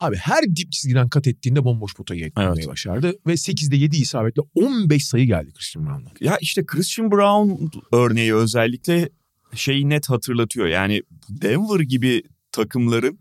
[0.00, 2.68] Abi her dip çizgiden kat ettiğinde bomboş potayı eklemeye evet.
[2.68, 3.12] başardı.
[3.26, 6.12] Ve 8'de 7 isabetle 15 sayı geldi Christian Brown'dan.
[6.20, 9.08] Ya işte Christian Brown örneği özellikle
[9.54, 10.66] şeyi net hatırlatıyor.
[10.66, 13.18] Yani Denver gibi takımların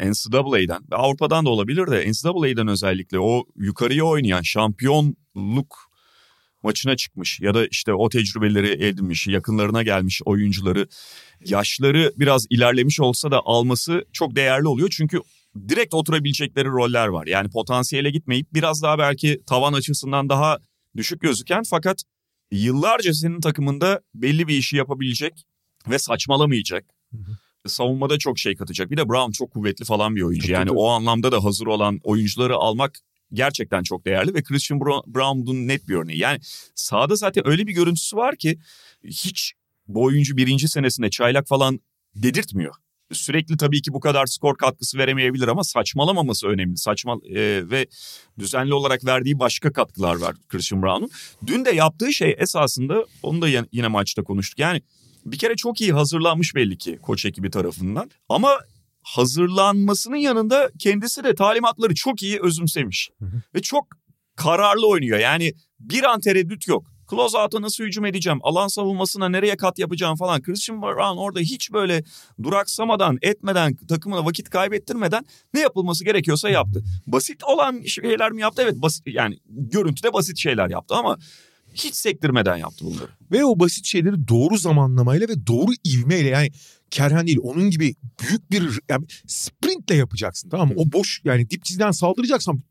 [0.00, 5.86] NCAA'den ve Avrupa'dan da olabilir de NCAA'den özellikle o yukarıya oynayan şampiyonluk
[6.62, 10.88] maçına çıkmış ya da işte o tecrübeleri edinmiş, yakınlarına gelmiş oyuncuları
[11.44, 14.88] yaşları biraz ilerlemiş olsa da alması çok değerli oluyor.
[14.90, 15.20] Çünkü
[15.68, 17.26] direkt oturabilecekleri roller var.
[17.26, 20.58] Yani potansiyele gitmeyip biraz daha belki tavan açısından daha
[20.96, 22.02] düşük gözüken fakat
[22.50, 25.46] yıllarca senin takımında belli bir işi yapabilecek
[25.90, 26.84] ve saçmalamayacak.
[27.12, 28.90] Hı hı savunmada çok şey katacak.
[28.90, 30.52] Bir de Brown çok kuvvetli falan bir oyuncu.
[30.52, 32.98] Yani o anlamda da hazır olan oyuncuları almak
[33.32, 36.18] gerçekten çok değerli ve Christian Brown bunun net bir örneği.
[36.18, 36.38] Yani
[36.74, 38.58] sahada zaten öyle bir görüntüsü var ki
[39.04, 39.54] hiç
[39.88, 41.80] bu oyuncu birinci senesinde çaylak falan
[42.14, 42.74] dedirtmiyor.
[43.12, 46.76] Sürekli tabii ki bu kadar skor katkısı veremeyebilir ama saçmalamaması önemli.
[46.76, 47.86] Saçma e, ve
[48.38, 51.10] düzenli olarak verdiği başka katkılar var Christian Brown'un.
[51.46, 54.58] Dün de yaptığı şey esasında onu da yine maçta konuştuk.
[54.58, 54.82] Yani
[55.32, 58.10] bir kere çok iyi hazırlanmış belli ki koç ekibi tarafından.
[58.28, 58.58] Ama
[59.02, 63.10] hazırlanmasının yanında kendisi de talimatları çok iyi özümsemiş.
[63.18, 63.42] Hı hı.
[63.54, 63.86] Ve çok
[64.36, 65.18] kararlı oynuyor.
[65.18, 66.86] Yani bir an tereddüt yok.
[67.10, 68.38] Closeout'a nasıl hücum edeceğim?
[68.42, 70.42] Alan savunmasına nereye kat yapacağım falan.
[70.42, 72.04] Christian Brown orada hiç böyle
[72.42, 76.84] duraksamadan, etmeden, takımına vakit kaybettirmeden ne yapılması gerekiyorsa yaptı.
[77.06, 78.62] Basit olan şeyler mi yaptı?
[78.64, 81.18] Evet basit yani görüntüde basit şeyler yaptı ama
[81.76, 83.08] hiç sektirmeden yaptı bunları.
[83.32, 86.50] Ve o basit şeyleri doğru zamanlamayla ve doğru ivmeyle yani
[86.90, 90.74] Kerhen değil onun gibi büyük bir yani sprintle yapacaksın tamam mı?
[90.76, 92.62] O boş yani dip çizgiden saldıracaksan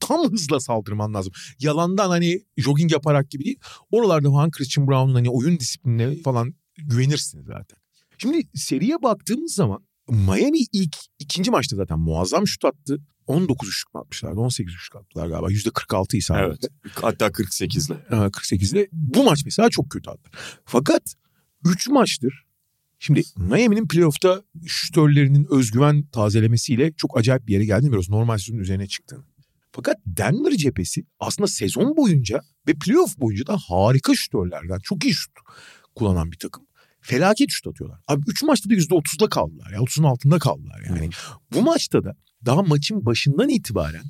[0.00, 1.32] tam hızla saldırman lazım.
[1.58, 3.58] Yalandan hani jogging yaparak gibi değil.
[3.90, 7.78] Oralarda falan Christian Brown'un hani oyun disiplinine falan güvenirsiniz zaten.
[8.18, 13.00] Şimdi seriye baktığımız zaman Miami ilk ikinci maçta zaten muazzam şut attı.
[13.26, 14.40] 19 üçlük mü atmışlardı?
[14.40, 15.50] 18 üçlük attılar galiba.
[15.50, 16.42] %46 isabet.
[16.46, 16.94] Evet.
[16.94, 18.30] Hatta 48 ile.
[18.30, 18.88] 48 ile.
[18.92, 20.30] Bu maç mesela çok kötü attı.
[20.64, 21.14] Fakat
[21.64, 22.44] 3 maçtır
[23.04, 28.10] Şimdi Miami'nin playoff'ta şütörlerinin özgüven tazelemesiyle çok acayip bir yere geldiğini biliyoruz.
[28.10, 29.24] Normal sezonun üzerine çıktığını.
[29.72, 35.32] Fakat Denver cephesi aslında sezon boyunca ve playoff boyunca da harika şütörlerden çok iyi şut
[35.94, 36.66] kullanan bir takım.
[37.02, 38.00] Felaket şut atıyorlar.
[38.08, 39.78] Abi 3 maçta da %30'da kaldılar ya.
[39.78, 41.10] 30'un altında kaldılar yani.
[41.52, 44.04] Bu maçta da daha maçın başından itibaren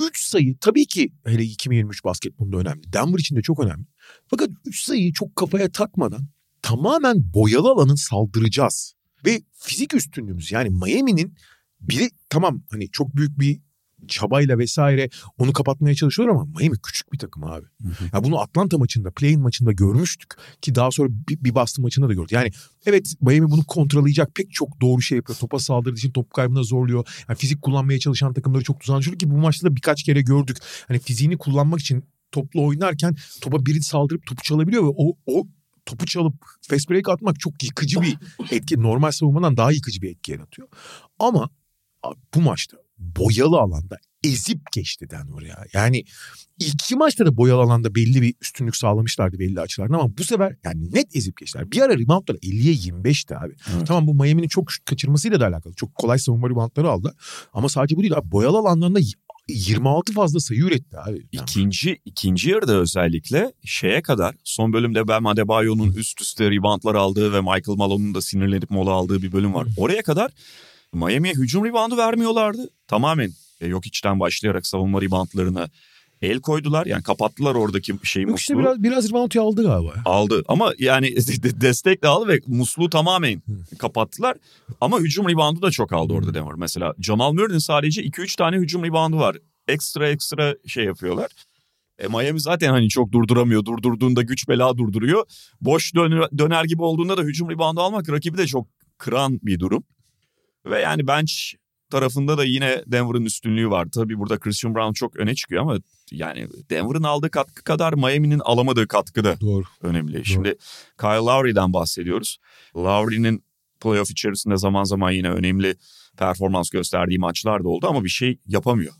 [0.00, 2.92] 3 sayı tabii ki hele 2023 basketbolunda önemli.
[2.92, 3.86] Denver için de çok önemli.
[4.26, 6.28] Fakat 3 sayıyı çok kafaya takmadan
[6.62, 8.94] tamamen boyalı alanın saldıracağız.
[9.26, 11.36] Ve fizik üstünlüğümüz yani Miami'nin
[11.80, 13.60] biri tamam hani çok büyük bir
[14.08, 17.66] çabayla vesaire onu kapatmaya çalışıyor ama Miami küçük bir takım abi.
[17.82, 18.04] Hı hı.
[18.12, 22.14] Ya bunu Atlanta maçında, play maçında görmüştük ki daha sonra bir, bir Boston maçında da
[22.14, 22.32] gördük.
[22.32, 22.50] Yani
[22.86, 25.38] evet Miami bunu kontrollayacak pek çok doğru şey yapıyor.
[25.38, 27.06] Topa saldırdığı için top kaybına zorluyor.
[27.28, 30.56] Yani fizik kullanmaya çalışan takımları çok düzenli ki bu maçta da birkaç kere gördük.
[30.88, 35.46] Hani fiziğini kullanmak için toplu oynarken topa biri saldırıp topu çalabiliyor ve o, o
[35.86, 36.34] topu çalıp
[36.68, 38.18] fast break atmak çok yıkıcı bir
[38.50, 38.82] etki.
[38.82, 40.68] Normal savunmadan daha yıkıcı bir etki yaratıyor.
[41.18, 41.50] Ama
[42.34, 42.76] bu maçta
[43.16, 45.64] boyalı alanda ezip geçti Denver ya.
[45.72, 46.04] Yani
[46.58, 50.92] iki maçta da boyalı alanda belli bir üstünlük sağlamışlardı belli açılardan ama bu sefer yani
[50.92, 51.70] net ezip geçtiler.
[51.70, 53.54] Bir ara reboundlar 50'ye 25'ti abi.
[53.74, 53.86] Evet.
[53.86, 55.74] Tamam bu Miami'nin çok şut kaçırmasıyla da alakalı.
[55.74, 57.14] Çok kolay savunma reboundları aldı.
[57.52, 58.32] Ama sadece bu değil abi.
[58.32, 59.00] Boyalı alanlarında
[59.48, 61.26] 26 fazla sayı üretti abi.
[61.32, 67.40] İkinci, ikinci yarıda özellikle şeye kadar son bölümde Bam Adebayo'nun üst üste reboundlar aldığı ve
[67.40, 69.66] Michael Malone'un da sinirlenip mola aldığı bir bölüm var.
[69.76, 70.32] Oraya kadar
[70.94, 72.70] Miami'ye hücum reboundu vermiyorlardı.
[72.88, 75.68] Tamamen e, yok içten başlayarak savunma reboundlarına
[76.22, 76.86] el koydular.
[76.86, 78.66] Yani kapattılar oradaki şeyi Yok işte musluğu.
[78.66, 79.92] biraz, biraz Rivanti aldı galiba.
[80.04, 81.16] Aldı ama yani
[81.60, 83.42] destek de aldı ve musluğu tamamen
[83.78, 84.36] kapattılar.
[84.80, 86.54] Ama hücum reboundu da çok aldı orada Denver.
[86.54, 89.36] Mesela Jamal Murray'nin sadece 2-3 tane hücum reboundu var.
[89.68, 91.30] Ekstra ekstra şey yapıyorlar.
[91.98, 93.64] E, Miami zaten hani çok durduramıyor.
[93.64, 95.24] Durdurduğunda güç bela durduruyor.
[95.60, 98.66] Boş döner, döner gibi olduğunda da hücum reboundu almak rakibi de çok
[98.98, 99.84] kıran bir durum.
[100.66, 101.32] Ve yani bench
[101.94, 103.88] tarafında da yine Denver'ın üstünlüğü var.
[103.94, 105.78] Tabii burada Christian Brown çok öne çıkıyor ama
[106.10, 109.64] yani Denver'ın aldığı katkı kadar Miami'nin alamadığı katkı da Doğru.
[109.82, 110.24] önemli.
[110.24, 110.54] Şimdi
[111.00, 112.38] Kyle Lowry'den bahsediyoruz.
[112.76, 113.44] Lowry'nin
[113.80, 115.76] playoff içerisinde zaman zaman yine önemli
[116.18, 118.94] performans gösterdiği maçlar da oldu ama bir şey yapamıyor.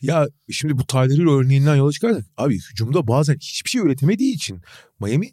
[0.00, 4.60] Ya şimdi bu Tyler örneğinden yola çıkarsak abi hücumda bazen hiçbir şey üretemediği için
[5.00, 5.30] Miami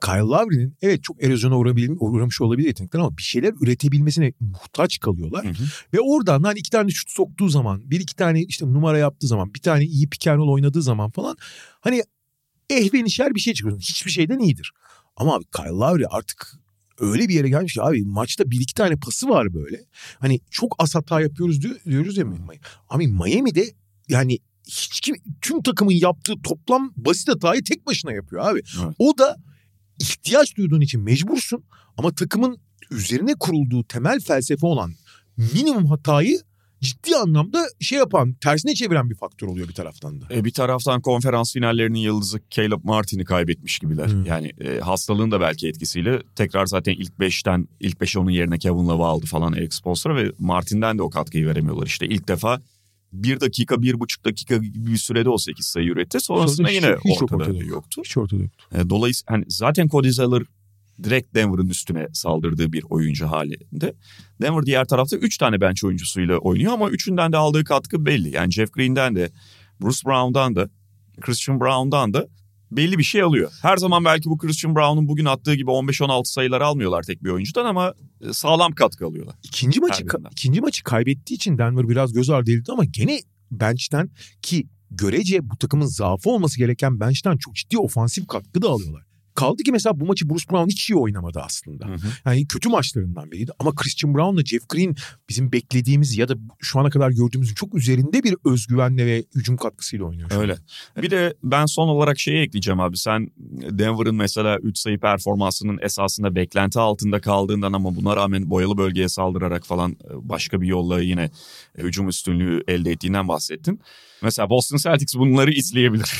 [0.00, 1.58] Kyle Lowry'nin evet çok erozyona
[1.98, 5.44] uğramış olabilir yetenekler ama bir şeyler üretebilmesine muhtaç kalıyorlar.
[5.44, 5.64] Hı hı.
[5.94, 9.54] Ve oradan hani iki tane şut soktuğu zaman bir iki tane işte numara yaptığı zaman
[9.54, 11.36] bir tane iyi pick and oynadığı zaman falan
[11.80, 12.02] hani
[12.70, 13.80] ehvenişer bir şey çıkıyor.
[13.80, 14.72] Hiçbir şeyden iyidir.
[15.16, 16.52] Ama abi Kyle Lowry artık
[17.00, 19.84] öyle bir yere gelmiş ki abi maçta bir iki tane pası var böyle.
[20.18, 22.60] Hani çok az hata yapıyoruz diyor, diyoruz ya Miami.
[22.88, 23.64] Abi Miami'de
[24.08, 28.62] yani hiç kim, tüm takımın yaptığı toplam basit hatayı tek başına yapıyor abi.
[28.82, 28.94] Evet.
[28.98, 29.36] O da
[30.00, 31.64] ihtiyaç duyduğun için mecbursun
[31.96, 32.58] ama takımın
[32.90, 34.92] üzerine kurulduğu temel felsefe olan
[35.36, 36.40] minimum hatayı
[36.80, 40.24] ciddi anlamda şey yapan, tersine çeviren bir faktör oluyor bir taraftan da.
[40.30, 44.06] E, bir taraftan konferans finallerinin yıldızı Caleb Martin'i kaybetmiş gibiler.
[44.06, 44.24] Hı.
[44.26, 48.88] Yani e, hastalığın da belki etkisiyle tekrar zaten ilk 5'ten ilk 5'e onun yerine Kevin
[48.88, 51.86] Love aldı falan Eric Spoelstra ve Martin'den de o katkıyı veremiyorlar.
[51.86, 52.60] İşte ilk defa
[53.12, 56.20] bir dakika, bir buçuk dakika gibi bir sürede o 8 sayı üretti.
[56.20, 57.64] Sonrasında Sonra hiç- yine hiç ortada, ortada.
[57.64, 58.02] yoktu.
[58.04, 58.50] Hiç ortada yok.
[58.74, 60.42] E, Dolayısıyla hani zaten Cody Zeller
[61.02, 63.94] direkt Denver'ın üstüne saldırdığı bir oyuncu halinde.
[64.42, 68.34] Denver diğer tarafta 3 tane bench oyuncusuyla oynuyor ama üçünden de aldığı katkı belli.
[68.34, 69.30] Yani Jeff Green'den de,
[69.82, 70.68] Bruce Brown'dan da,
[71.20, 72.28] Christian Brown'dan da
[72.70, 73.52] belli bir şey alıyor.
[73.62, 77.64] Her zaman belki bu Christian Brown'un bugün attığı gibi 15-16 sayılar almıyorlar tek bir oyuncudan
[77.64, 79.34] ama e, sağlam katkı alıyorlar.
[79.42, 84.10] İkinci maçı ikinci maçı kaybettiği için Denver biraz göz ardı edildi ama gene bench'ten
[84.42, 89.05] ki görece bu takımın zaafı olması gereken bench'ten çok ciddi ofansif katkı da alıyorlar.
[89.36, 91.86] Kaldı ki mesela bu maçı Bruce Brown hiç iyi oynamadı aslında.
[92.24, 94.96] Yani kötü maçlarından biriydi ama Christian Brown'la Jeff Green
[95.28, 100.06] bizim beklediğimiz ya da şu ana kadar gördüğümüzün çok üzerinde bir özgüvenle ve hücum katkısıyla
[100.06, 100.30] oynuyor.
[100.30, 100.40] an.
[100.40, 100.56] Öyle.
[101.02, 102.98] Bir de ben son olarak şeyi ekleyeceğim abi.
[102.98, 103.30] Sen
[103.70, 109.66] Denver'ın mesela 3 sayı performansının esasında beklenti altında kaldığından ama buna rağmen boyalı bölgeye saldırarak
[109.66, 109.96] falan e,
[110.28, 111.30] başka bir yolla yine
[111.78, 113.80] e, hücum üstünlüğü elde ettiğinden bahsettin.
[114.22, 116.12] Mesela Boston Celtics bunları izleyebilir.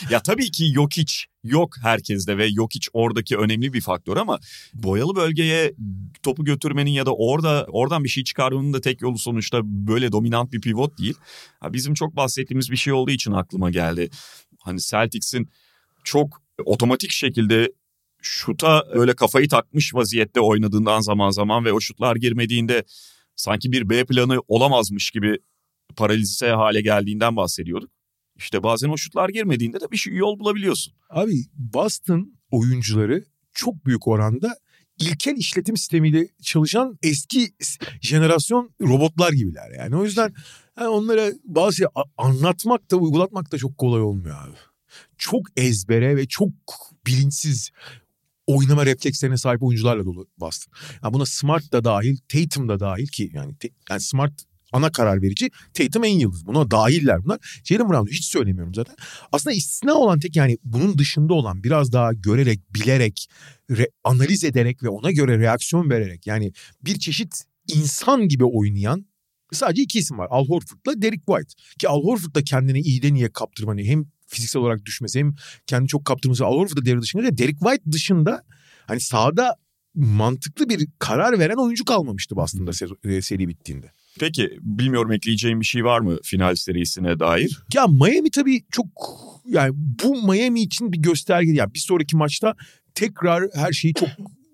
[0.10, 4.38] ya tabii ki Jokic yok herkeste ve Jokic oradaki önemli bir faktör ama
[4.74, 5.74] boyalı bölgeye
[6.22, 10.52] topu götürmenin ya da orada oradan bir şey çıkarmanın da tek yolu sonuçta böyle dominant
[10.52, 11.14] bir pivot değil.
[11.60, 14.10] Ha, bizim çok bahsettiğimiz bir şey olduğu için aklıma geldi.
[14.60, 15.48] Hani Celtics'in
[16.04, 17.72] çok otomatik şekilde
[18.22, 22.84] şuta öyle kafayı takmış vaziyette oynadığından zaman zaman ve o şutlar girmediğinde
[23.36, 25.38] sanki bir B planı olamazmış gibi
[25.92, 27.90] paralize hale geldiğinden bahsediyorduk.
[28.36, 30.94] İşte bazen o şutlar girmediğinde de bir şey yol bulabiliyorsun.
[31.10, 34.56] Abi Boston oyuncuları çok büyük oranda
[34.98, 37.54] ilkel işletim sistemiyle çalışan eski
[38.00, 39.96] jenerasyon robotlar gibiler yani.
[39.96, 40.34] O yüzden
[40.78, 41.86] yani onlara bazı şey
[42.18, 44.56] anlatmak da uygulatmak da çok kolay olmuyor abi.
[45.18, 46.50] Çok ezbere ve çok
[47.06, 47.70] bilinçsiz
[48.46, 50.72] oynama reflekslerine sahip oyuncularla dolu Boston.
[51.02, 53.54] Yani buna Smart da dahil, Tatum da dahil ki yani,
[53.90, 54.32] yani Smart
[54.72, 56.46] ana karar verici, Tatum en yıldız.
[56.46, 57.60] Buna dahiller bunlar.
[57.64, 58.94] Jalen Brown'u hiç söylemiyorum zaten.
[59.32, 63.28] Aslında istisna olan tek yani bunun dışında olan biraz daha görerek, bilerek,
[63.70, 66.52] re- analiz ederek ve ona göre reaksiyon vererek yani
[66.84, 69.06] bir çeşit insan gibi oynayan
[69.52, 70.26] sadece iki isim var.
[70.30, 71.54] Al Horford'la Derek White.
[71.78, 75.34] Ki Al Horford da kendini iyiden iyiye kaptırmanı hem fiziksel olarak düşmesi hem
[75.66, 78.42] kendini çok kaptırması Al Horford da devre dışında da Derek White dışında
[78.86, 79.56] hani sahada
[79.94, 82.36] mantıklı bir karar veren oyuncu kalmamıştı
[83.04, 83.92] e, seri bittiğinde.
[84.20, 87.62] Peki bilmiyorum ekleyeceğim bir şey var mı final serisine dair?
[87.74, 88.86] Ya Miami tabii çok
[89.46, 91.52] yani bu Miami için bir gösterge.
[91.52, 92.54] Yani bir sonraki maçta
[92.94, 94.08] tekrar her şeyi çok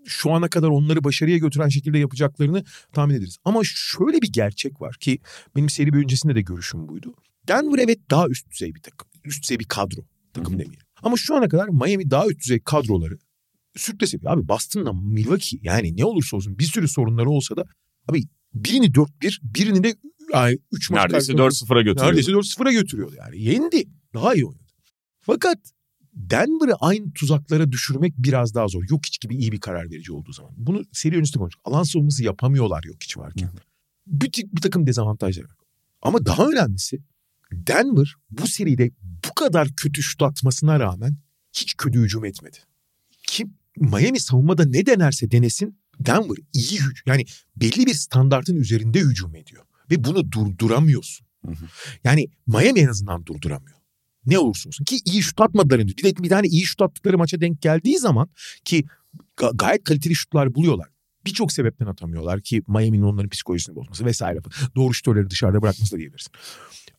[0.06, 3.36] şu ana kadar onları başarıya götüren şekilde yapacaklarını tahmin ederiz.
[3.44, 5.18] Ama şöyle bir gerçek var ki
[5.56, 7.14] benim seri bir öncesinde de görüşüm buydu.
[7.48, 9.08] Denver evet daha üst düzey bir takım.
[9.24, 10.00] Üst düzey bir kadro
[10.32, 10.86] takım demeyelim.
[11.02, 13.18] Ama şu ana kadar Miami daha üst düzey kadroları
[13.76, 14.32] sürklese ediyor.
[14.32, 17.64] Abi Boston'la Milwaukee yani ne olursa olsun bir sürü sorunları olsa da
[18.08, 18.22] abi
[18.54, 19.94] birini 4-1 birini de
[20.72, 22.06] 3 maç Neredeyse karşılığında- 4-0'a götürüyor.
[22.06, 23.42] Neredeyse 4-0'a götürüyordu yani.
[23.42, 23.84] Yendi.
[24.14, 24.64] Daha iyi oynadı.
[25.20, 25.58] Fakat
[26.14, 28.84] Denver'ı aynı tuzaklara düşürmek biraz daha zor.
[28.90, 30.52] Yok hiç gibi iyi bir karar verici olduğu zaman.
[30.56, 31.62] Bunu seri öncesinde konuştuk.
[31.64, 33.50] Alan savunması yapamıyorlar yok hiç varken.
[34.06, 35.54] Bir, bir takım dezavantajları var.
[36.02, 37.00] Ama daha önemlisi
[37.52, 38.90] Denver bu seride
[39.28, 41.16] bu kadar kötü şut atmasına rağmen
[41.52, 42.56] hiç kötü hücum etmedi.
[43.26, 47.04] Kim Miami savunmada ne denerse denesin Denver iyi hücum.
[47.06, 47.24] Yani
[47.56, 49.64] belli bir standartın üzerinde hücum ediyor.
[49.90, 51.26] Ve bunu durduramıyorsun.
[51.46, 51.64] Hı hı.
[52.04, 53.78] Yani Miami en azından durduramıyor.
[54.26, 55.98] Ne olursa olsun ki iyi şut atmadılar henüz.
[55.98, 58.28] Bir de bir tane iyi şut attıkları maça denk geldiği zaman
[58.64, 58.84] ki
[59.36, 60.88] ga- gayet kaliteli şutlar buluyorlar.
[61.26, 64.38] Birçok sebepten atamıyorlar ki Miami'nin onların psikolojisini bozması vesaire.
[64.76, 66.32] Doğru şutörleri dışarıda bırakması da diyebilirsin.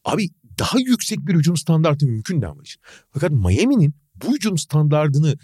[0.05, 2.81] Abi daha yüksek bir hücum standartı mümkün Denver için.
[3.11, 5.37] Fakat Miami'nin bu hücum standartını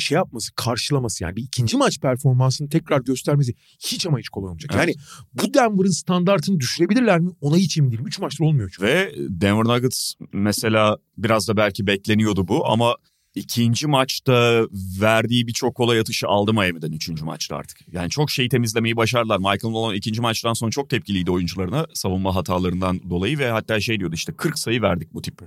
[0.00, 4.70] şey yapması, karşılaması yani bir ikinci maç performansını tekrar göstermesi hiç ama hiç kolay olmayacak.
[4.74, 4.86] Evet.
[4.86, 4.96] Yani
[5.32, 7.30] bu Denver'ın standartını düşürebilirler mi?
[7.40, 8.06] Ona hiç emin değilim.
[8.06, 8.86] Üç maçtır olmuyor çünkü.
[8.86, 12.96] Ve Denver Nuggets mesela biraz da belki bekleniyordu bu ama
[13.36, 14.66] ikinci maçta
[15.00, 17.78] verdiği birçok kolay atışı aldı Miami'den üçüncü maçta artık.
[17.92, 19.38] Yani çok şeyi temizlemeyi başardılar.
[19.38, 24.14] Michael Nolan ikinci maçtan sonra çok tepkiliydi oyuncularına savunma hatalarından dolayı ve hatta şey diyordu
[24.14, 25.40] işte 40 sayı verdik bu tip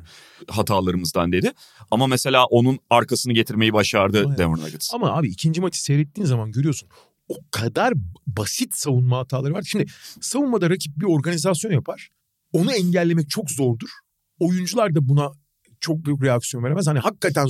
[0.48, 1.52] hatalarımızdan dedi.
[1.92, 4.38] Ama mesela onun arkasını getirmeyi başardı Aynen.
[4.38, 4.94] Denver Nuggets.
[4.94, 6.90] Ama abi ikinci maçı seyrettiğin zaman görüyorsun.
[7.28, 7.94] O kadar
[8.28, 9.64] basit savunma hataları var.
[9.68, 9.86] Şimdi
[10.22, 12.10] savunmada rakip bir organizasyon yapar.
[12.54, 13.90] Onu engellemek çok zordur.
[14.40, 15.32] Oyuncular da buna
[15.80, 16.88] çok büyük reaksiyon veremez.
[16.88, 17.48] Hani hakikaten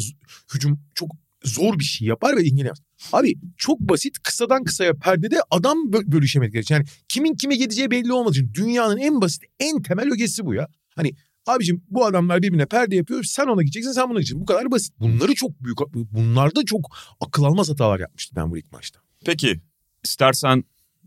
[0.54, 1.12] hücum çok
[1.44, 2.80] zor bir şey yapar ve engelleyemez.
[3.14, 6.74] Abi çok basit kısadan kısaya perdede adam bö- bölüşemek gerekir.
[6.74, 10.68] Yani kimin kime gideceği belli olmadığı için dünyanın en basit en temel ögesi bu ya.
[10.96, 11.12] Hani
[11.48, 14.42] abicim bu adamlar birbirine perde yapıyor sen ona gideceksin sen buna gideceksin.
[14.42, 14.94] Bu kadar basit.
[15.00, 19.00] Bunları çok büyük bunlarda çok akıl almaz hatalar yapmıştı ben bu ilk maçta.
[19.26, 19.62] Peki
[20.04, 20.64] istersen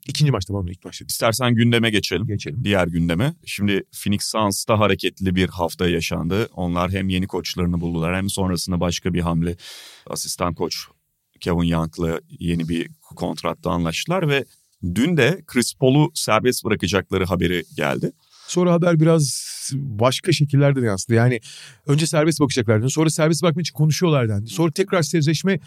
[0.07, 1.05] İkinci maçta pardon ilk maçta.
[1.09, 2.27] istersen gündeme geçelim.
[2.27, 2.65] Geçelim.
[2.65, 3.35] diğer gündeme.
[3.47, 6.49] Şimdi Phoenix Suns'ta hareketli bir hafta yaşandı.
[6.53, 9.57] Onlar hem yeni koçlarını buldular hem sonrasında başka bir hamle
[10.07, 10.77] asistan koç
[11.41, 14.45] Kevin Young'la yeni bir kontratta anlaştılar ve
[14.95, 18.13] dün de Chris Paul'u serbest bırakacakları haberi geldi.
[18.47, 21.15] Sonra haber biraz başka şekillerde de yansıdı.
[21.15, 21.41] Yani
[21.87, 22.91] önce serbest bakacaklardı.
[22.91, 24.51] Sonra serbest bakmak için konuşuyorlar dendi.
[24.51, 25.61] Sonra tekrar sözleşme,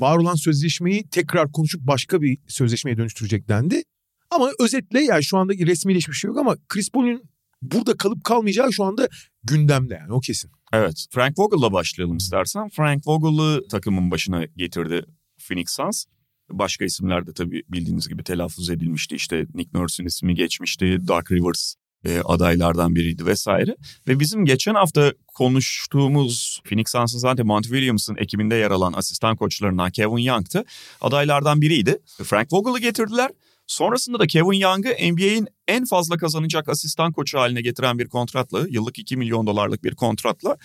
[0.00, 3.82] var olan sözleşmeyi tekrar konuşup başka bir sözleşmeye dönüştürecek dendi.
[4.30, 7.22] Ama özetle yani şu anda resmileşmiş şey yok ama Chris Paul'un
[7.62, 9.08] burada kalıp kalmayacağı şu anda
[9.44, 10.50] gündemde yani o kesin.
[10.72, 12.68] Evet Frank Vogel'la başlayalım istersen.
[12.68, 15.04] Frank Vogel'ı takımın başına getirdi
[15.48, 16.04] Phoenix Suns.
[16.50, 19.14] Başka isimler de tabii bildiğiniz gibi telaffuz edilmişti.
[19.14, 20.98] İşte Nick Nurse'ün ismi geçmişti.
[21.08, 23.76] Doug Rivers e, adaylardan biriydi vesaire.
[24.08, 29.90] Ve bizim geçen hafta konuştuğumuz Phoenix Suns'ın zaten Monty Williams'ın ekibinde yer alan asistan koçlarından
[29.90, 30.64] Kevin Young'tı.
[31.00, 31.98] Adaylardan biriydi.
[32.24, 33.30] Frank Vogel'ı getirdiler.
[33.66, 38.98] Sonrasında da Kevin Young'ı NBA'in en fazla kazanacak asistan koçu haline getiren bir kontratla, yıllık
[38.98, 40.56] 2 milyon dolarlık bir kontratla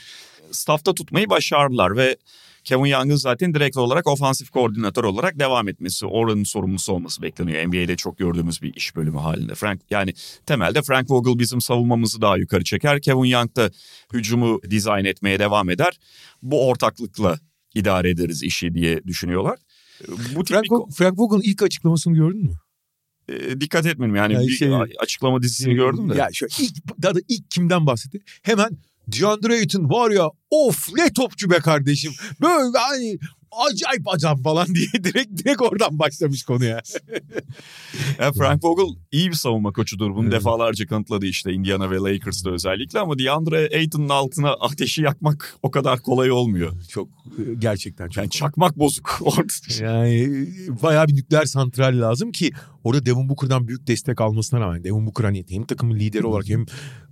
[0.52, 2.18] staffta tutmayı başardılar ve
[2.68, 7.66] Kevin Young'ın zaten direkt olarak ofansif koordinatör olarak devam etmesi, oranın sorumlusu olması bekleniyor.
[7.68, 9.56] NBA'de çok gördüğümüz bir iş bölümü halinde.
[9.56, 10.14] Frank yani
[10.46, 13.02] temelde Frank Vogel bizim savunmamızı daha yukarı çeker.
[13.02, 13.72] Kevin Young da
[14.14, 16.00] hücumu dizayn etmeye devam eder.
[16.42, 17.40] Bu ortaklıkla
[17.76, 19.60] idare ederiz işi diye düşünüyorlar.
[20.36, 22.54] Bu Frank, Vogel- Frank Vogel'ın ilk açıklamasını gördün mü?
[23.30, 26.16] e, dikkat etmedim yani Yani bir şey- açıklama dizisini gördüm de.
[26.18, 28.20] Ya şu ilk, daha da ilk kimden bahsetti?
[28.44, 28.78] Hemen
[29.08, 32.12] DeAndre Ayton var ya of ne topçu be kardeşim.
[32.42, 33.18] Böyle hani
[33.66, 36.82] acayip adam falan diye direkt direkt oradan başlamış konuya.
[38.20, 40.12] Ya Frank Vogel iyi bir savunma koçudur.
[40.16, 40.32] Bunu Evet.
[40.34, 46.00] defalarca kanıtladı işte Indiana ve Lakers'ta özellikle ama DeAndre Ayton'un altına ateşi yakmak o kadar
[46.00, 46.72] kolay olmuyor.
[46.90, 48.18] Çok e, gerçekten çok.
[48.18, 49.20] Yani çakmak bozuk.
[49.82, 50.48] Yani
[50.84, 52.52] bayağı bir nükleer santral lazım ki
[52.84, 56.66] orada Devin Booker'dan büyük destek almasına rağmen Devin Booker hani hem takımın lideri olarak hem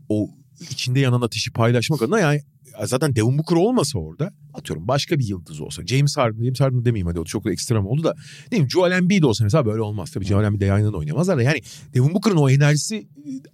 [0.10, 2.42] o içinde yanan ateşi paylaşmak adına yani
[2.84, 7.08] zaten Devin Booker olmasa orada atıyorum başka bir yıldız olsa James Harden, James Harden demeyeyim
[7.08, 8.16] hadi o çok da ekstrem oldu da
[8.46, 10.12] ne bileyim Joel Embiid olsa mesela böyle olmaz.
[10.12, 11.62] Tabii Joel Embiid de yayından oynamazlar da yani
[11.94, 13.08] Devin Booker'ın o enerjisi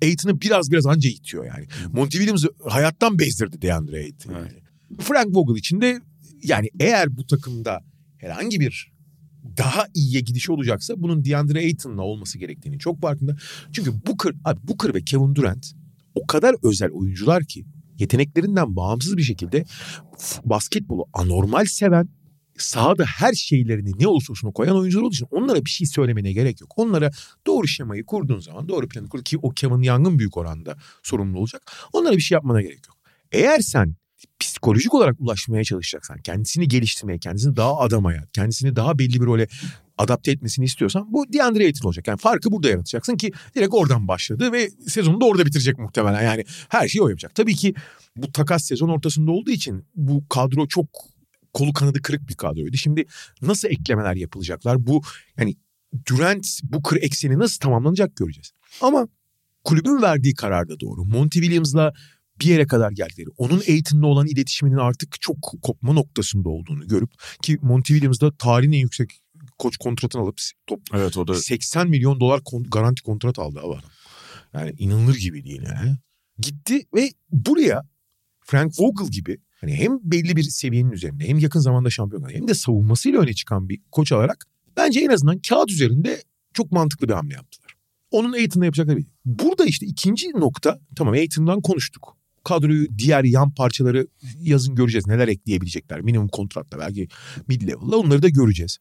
[0.04, 1.68] Aiton'ı biraz biraz anca itiyor yani.
[1.94, 4.34] Monty Williams'ı hayattan bezdirdi DeAndre Ayton.
[4.34, 4.62] Yani.
[5.00, 6.02] Frank Vogel için de
[6.44, 7.82] yani eğer bu takımda
[8.18, 8.92] herhangi bir
[9.58, 13.36] daha iyiye gidiş olacaksa bunun DeAndre Ayton'la olması gerektiğini çok farkında.
[13.72, 15.74] Çünkü Booker, abi Booker ve Kevin Durant
[16.16, 17.66] o kadar özel oyuncular ki
[17.98, 19.66] yeteneklerinden bağımsız bir şekilde
[20.44, 22.10] basketbolu anormal seven
[22.58, 26.62] sahada her şeylerini ne olursa olsun koyan oyuncular olduğu için onlara bir şey söylemene gerek
[26.62, 26.74] yok.
[26.76, 27.12] Onlara
[27.48, 31.72] doğru şemayı kurduğun zaman doğru planı kur ki o Kevin Young'ın büyük oranda sorumlu olacak.
[31.94, 32.98] Onlara bir şey yapmana gerek yok.
[33.32, 33.96] Eğer sen
[34.62, 39.48] psikolojik olarak ulaşmaya çalışacaksan, kendisini geliştirmeye, kendisini daha adamaya, kendisini daha belli bir role
[39.98, 42.08] adapte etmesini istiyorsan bu DeAndre Ayton olacak.
[42.08, 46.24] Yani farkı burada yaratacaksın ki direkt oradan başladı ve sezonu da orada bitirecek muhtemelen.
[46.24, 47.36] Yani her şeyi o yapacak.
[47.36, 47.74] Tabii ki
[48.16, 50.86] bu takas sezon ortasında olduğu için bu kadro çok
[51.54, 52.78] kolu kanadı kırık bir kadroydu.
[52.78, 53.06] Şimdi
[53.42, 54.88] nasıl eklemeler yapılacaklar?
[54.88, 55.02] Bu
[55.38, 55.56] yani
[56.10, 58.52] Durant Booker ekseni nasıl tamamlanacak göreceğiz.
[58.82, 59.08] Ama
[59.64, 61.06] kulübün verdiği karar da doğru.
[61.06, 61.94] Monty Williams'la
[62.42, 67.10] bir yere kadar geldikleri, onun Aiton'la olan iletişiminin artık çok kopma noktasında olduğunu görüp
[67.42, 69.22] ki Monty Williams da tarihin en yüksek
[69.58, 73.82] koç kontratını alıp top Evet o da 80 milyon dolar kon- garanti kontrat aldı adam.
[74.54, 75.98] Yani inanılır gibi değil yani.
[76.40, 77.84] Gitti ve buraya
[78.40, 82.54] Frank Vogel gibi hani hem belli bir seviyenin üzerinde hem yakın zamanda şampiyon hem de
[82.54, 84.46] savunmasıyla öne çıkan bir koç alarak
[84.78, 86.24] bence en azından kağıt üzerinde
[86.54, 87.76] çok mantıklı bir hamle yaptılar.
[88.12, 89.06] Onun Aiton'la yapacakları bir.
[89.26, 92.18] Burada işte ikinci nokta tamam Aiton'dan konuştuk.
[92.44, 94.08] Kadroyu diğer yan parçaları
[94.40, 95.08] yazın göreceğiz.
[95.08, 96.02] Neler ekleyebilecekler.
[96.02, 97.08] Minimum kontratla belki
[97.48, 98.78] mid level'la onları da göreceğiz.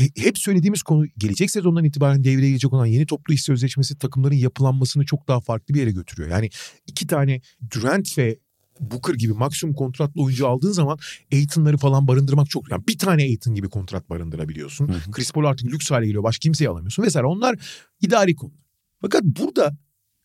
[0.00, 4.34] E, hep söylediğimiz konu gelecek sezondan itibaren devreye girecek olan yeni toplu iş sözleşmesi takımların
[4.34, 6.30] yapılanmasını çok daha farklı bir yere götürüyor.
[6.30, 6.50] Yani
[6.86, 7.40] iki tane
[7.74, 8.38] Durant ve
[8.80, 10.98] Booker gibi maksimum kontratlı oyuncu aldığın zaman
[11.32, 12.70] Aiton'ları falan barındırmak çok...
[12.70, 14.88] Yani bir tane Aiton gibi kontrat barındırabiliyorsun.
[14.88, 15.10] Hı hı.
[15.10, 16.22] Chris Paul artık lüks hale geliyor.
[16.22, 17.26] Başka kimseyi alamıyorsun vesaire.
[17.26, 17.56] Onlar
[18.00, 18.58] idari konular.
[19.00, 19.76] Fakat burada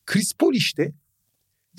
[0.05, 0.93] Chris Paul işte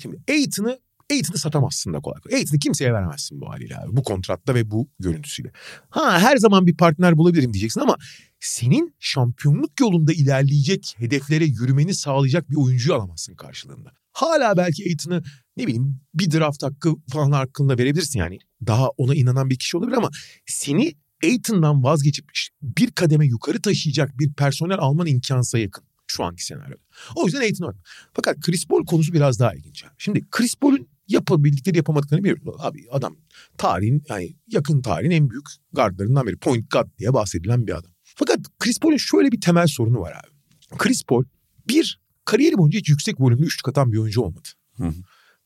[0.01, 0.79] şimdi Aiton'ı
[1.11, 2.43] Aiton'ı satamazsın da kolay kolay.
[2.63, 3.97] Kimseye veremezsin bu haliyle abi.
[3.97, 5.51] Bu kontratta ve bu görüntüsüyle.
[5.89, 7.97] Ha her zaman bir partner bulabilirim diyeceksin ama
[8.39, 13.91] senin şampiyonluk yolunda ilerleyecek hedeflere yürümeni sağlayacak bir oyuncuyu alamazsın karşılığında.
[14.11, 15.23] Hala belki Aiton'ı
[15.57, 18.39] ne bileyim bir draft hakkı falan hakkında verebilirsin yani.
[18.67, 20.09] Daha ona inanan bir kişi olabilir ama
[20.45, 20.93] seni
[21.23, 22.25] Aiton'dan vazgeçip
[22.61, 25.85] bir kademe yukarı taşıyacak bir personel alman imkansıza yakın
[26.15, 26.81] şu anki senaryoda.
[27.15, 27.75] O yüzden Aiton var.
[28.13, 29.85] Fakat Chris Paul konusu biraz daha ilginç.
[29.97, 32.55] Şimdi Chris Paul'un yapabildikleri yapamadıklarını biliyoruz.
[32.59, 33.15] Abi adam
[33.57, 36.37] tarihin yani yakın tarihin en büyük guardlarından biri.
[36.37, 37.91] Point guard diye bahsedilen bir adam.
[38.03, 40.33] Fakat Chris Paul'un şöyle bir temel sorunu var abi.
[40.77, 41.23] Chris Paul
[41.67, 44.49] bir kariyeri boyunca hiç yüksek volümlü üçlük atan bir oyuncu olmadı.
[44.77, 44.93] Hı hı.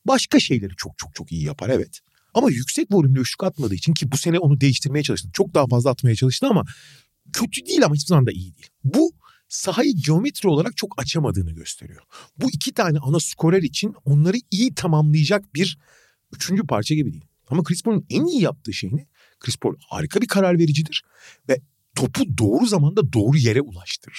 [0.04, 2.00] Başka şeyleri çok çok çok iyi yapar evet.
[2.34, 5.28] Ama yüksek volümlü üçlük atmadığı için ki bu sene onu değiştirmeye çalıştı.
[5.32, 6.64] Çok daha fazla atmaya çalıştı ama
[7.32, 8.68] kötü değil ama hiçbir zaman da iyi değil.
[8.84, 9.12] Bu
[9.48, 12.02] sahayı geometri olarak çok açamadığını gösteriyor.
[12.36, 15.78] Bu iki tane ana skorer için onları iyi tamamlayacak bir
[16.32, 17.24] üçüncü parça gibi değil.
[17.48, 19.06] Ama Chris Paul'un en iyi yaptığı şey ne?
[19.40, 21.02] Chris Paul harika bir karar vericidir
[21.48, 21.60] ve
[21.96, 24.18] topu doğru zamanda doğru yere ulaştırır.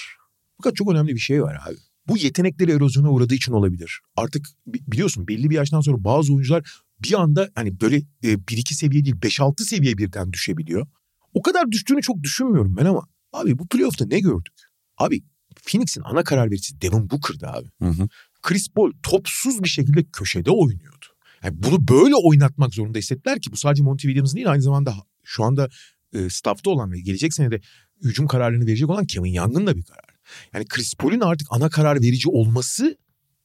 [0.56, 1.76] Fakat çok önemli bir şey var abi.
[2.08, 4.00] Bu yetenekleri erozyona uğradığı için olabilir.
[4.16, 6.70] Artık bi- biliyorsun belli bir yaştan sonra bazı oyuncular
[7.02, 10.86] bir anda hani böyle e, 1-2 seviye değil 5-6 seviye birden düşebiliyor.
[11.34, 14.69] O kadar düştüğünü çok düşünmüyorum ben ama abi bu playoff'ta ne gördük?
[15.00, 15.22] Abi
[15.62, 17.68] Phoenix'in ana karar vericisi Devin Booker'dı abi.
[17.82, 18.08] Hı hı.
[18.42, 21.06] Chris Paul topsuz bir şekilde köşede oynuyordu.
[21.44, 24.94] Yani bunu böyle oynatmak zorunda hissettiler ki bu sadece Monty Williams'ın değil aynı zamanda
[25.24, 25.68] şu anda
[26.12, 27.60] e, staffta olan ve gelecek senede
[28.04, 30.16] hücum kararlarını verecek olan Kevin Young'ın da bir kararı.
[30.54, 32.98] Yani Chris Paul'ün artık ana karar verici olması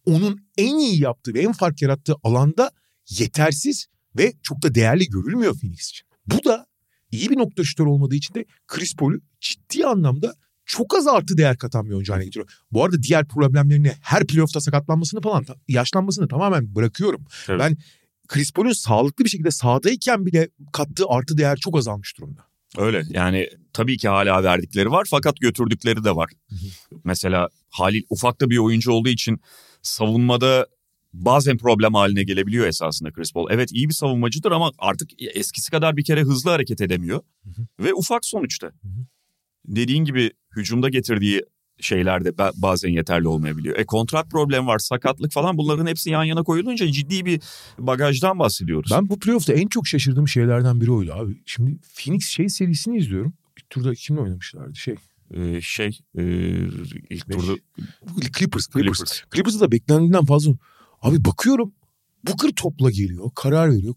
[0.06, 2.72] onun en iyi yaptığı ve en fark yarattığı alanda
[3.10, 3.88] yetersiz
[4.18, 6.08] ve çok da değerli görülmüyor Phoenix için.
[6.28, 6.66] Bu da
[7.12, 10.36] iyi bir nokta şütör olmadığı için de Chris Paul'ü ciddi anlamda
[10.66, 12.50] çok az artı değer katan bir oyuncu haline getiriyor.
[12.72, 17.26] Bu arada diğer problemlerini her playoff'ta sakatlanmasını falan yaşlanmasını tamamen bırakıyorum.
[17.50, 17.60] Evet.
[17.60, 17.78] Ben
[18.28, 22.42] Chris Paul'ün sağlıklı bir şekilde sahadayken bile kattığı artı değer çok azalmış durumda.
[22.78, 26.32] Öyle yani tabii ki hala verdikleri var fakat götürdükleri de var.
[27.04, 29.40] Mesela Halil ufak da bir oyuncu olduğu için
[29.82, 30.68] savunmada
[31.14, 33.48] bazen problem haline gelebiliyor esasında Chris Paul.
[33.50, 37.22] Evet iyi bir savunmacıdır ama artık eskisi kadar bir kere hızlı hareket edemiyor.
[37.80, 38.72] Ve ufak sonuçta.
[39.68, 41.42] Dediğin gibi hücumda getirdiği
[41.80, 43.78] şeyler de ba- bazen yeterli olmayabiliyor.
[43.78, 47.42] E kontrat problem var, sakatlık falan bunların hepsi yan yana koyulunca ciddi bir
[47.78, 48.92] bagajdan bahsediyoruz.
[48.92, 51.42] Ben bu playoff'ta en çok şaşırdığım şeylerden biri oydu abi.
[51.46, 53.34] Şimdi Phoenix şey serisini izliyorum.
[53.58, 54.96] Bir turda kimle oynamışlardı şey.
[55.34, 56.24] Ee, şey e,
[57.10, 57.38] ilk Beş.
[57.38, 57.58] turda
[58.38, 58.68] Clippers.
[58.68, 58.68] Clippers.
[58.74, 59.22] Clippers.
[59.34, 60.54] Clippers'ı da beklendiğinden fazla.
[61.02, 61.74] Abi bakıyorum
[62.28, 63.32] Booker topla geliyor.
[63.36, 63.96] Karar veriyor.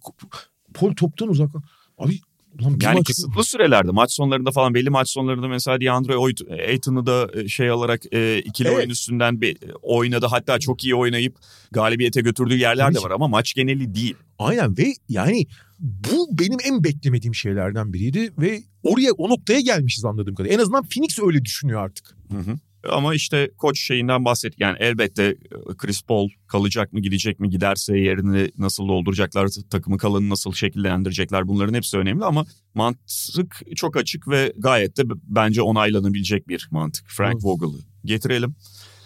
[0.74, 1.50] Paul toptan uzak.
[1.98, 2.20] Abi
[2.60, 6.68] ulan bir Yani maç- kısıtlı sürelerde maç sonlarında falan belli maç sonlarında mesela DeAndre Oyd-
[6.68, 8.78] Ayton'u da e, şey alarak e, ikili Evet.
[8.78, 10.26] oyun üstünden bir oynadı.
[10.26, 11.36] Hatta çok iyi oynayıp
[11.70, 14.14] galibiyete götürdüğü yerler Tabii de var ama maç geneli değil.
[14.38, 15.46] Aynen ve yani
[15.80, 20.56] bu benim en beklemediğim şeylerden biriydi ve oraya o noktaya gelmişiz anladığım kadarıyla.
[20.58, 22.16] En azından Phoenix öyle düşünüyor artık.
[22.32, 22.56] Hı hı.
[22.90, 24.60] Ama işte koç şeyinden bahsettik.
[24.60, 25.36] Yani elbette e,
[25.76, 31.74] Chris Paul kalacak mı gidecek mi giderse yerini nasıl dolduracaklar takımı kalanı nasıl şekillendirecekler bunların
[31.74, 37.04] hepsi önemli ama mantık çok açık ve gayet de bence onaylanabilecek bir mantık.
[37.08, 37.44] Frank Evet.
[37.44, 38.54] Vogel'ı getirelim.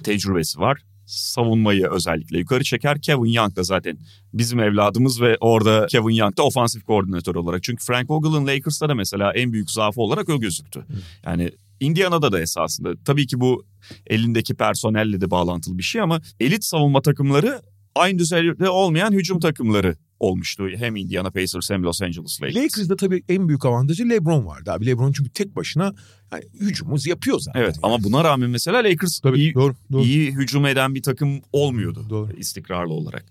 [0.03, 0.83] Tecrübesi var.
[1.07, 3.01] Savunmayı özellikle yukarı çeker.
[3.01, 3.99] Kevin Young da zaten
[4.35, 7.62] bizim evladımız ve orada Kevin Young da ofansif koordinatör olarak.
[7.62, 10.85] Çünkü Frank Vogel'ın Lakers'ta da mesela en büyük zaafı olarak o gözüktü.
[11.25, 11.51] Yani
[11.83, 12.93] Indiana'da da esasında.
[13.05, 13.64] Tabii ki bu
[14.07, 17.62] elindeki personelle de bağlantılı bir şey ama elit savunma takımları
[17.95, 20.68] aynı düzeyde olmayan hücum takımları olmuştu.
[20.76, 22.57] Hem Indiana Pacers hem Los Angeles Lakers.
[22.57, 24.87] Lakers'da tabii en büyük avantajı LeBron vardı abi.
[24.87, 25.95] LeBron çünkü tek başına
[26.33, 27.61] yani hücumumuz yapıyor zaten.
[27.61, 30.03] Evet ama buna rağmen mesela Lakers Tabii iyi, doğru, doğru.
[30.03, 32.33] iyi hücum eden bir takım olmuyordu Doğru.
[32.33, 33.24] istikrarlı olarak.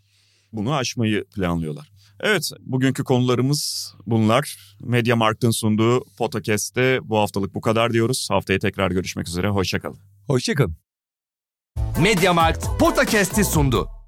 [0.53, 1.91] bunu aşmayı planlıyorlar.
[2.23, 4.57] Evet, bugünkü konularımız bunlar.
[4.83, 8.27] Mediamarkt'ın sunduğu podcast'te bu haftalık bu kadar diyoruz.
[8.31, 9.99] Haftaya tekrar görüşmek üzere, hoşçakalın.
[10.27, 10.75] Hoşçakalın.
[12.01, 14.00] Mediamarkt Podcast'i sundu.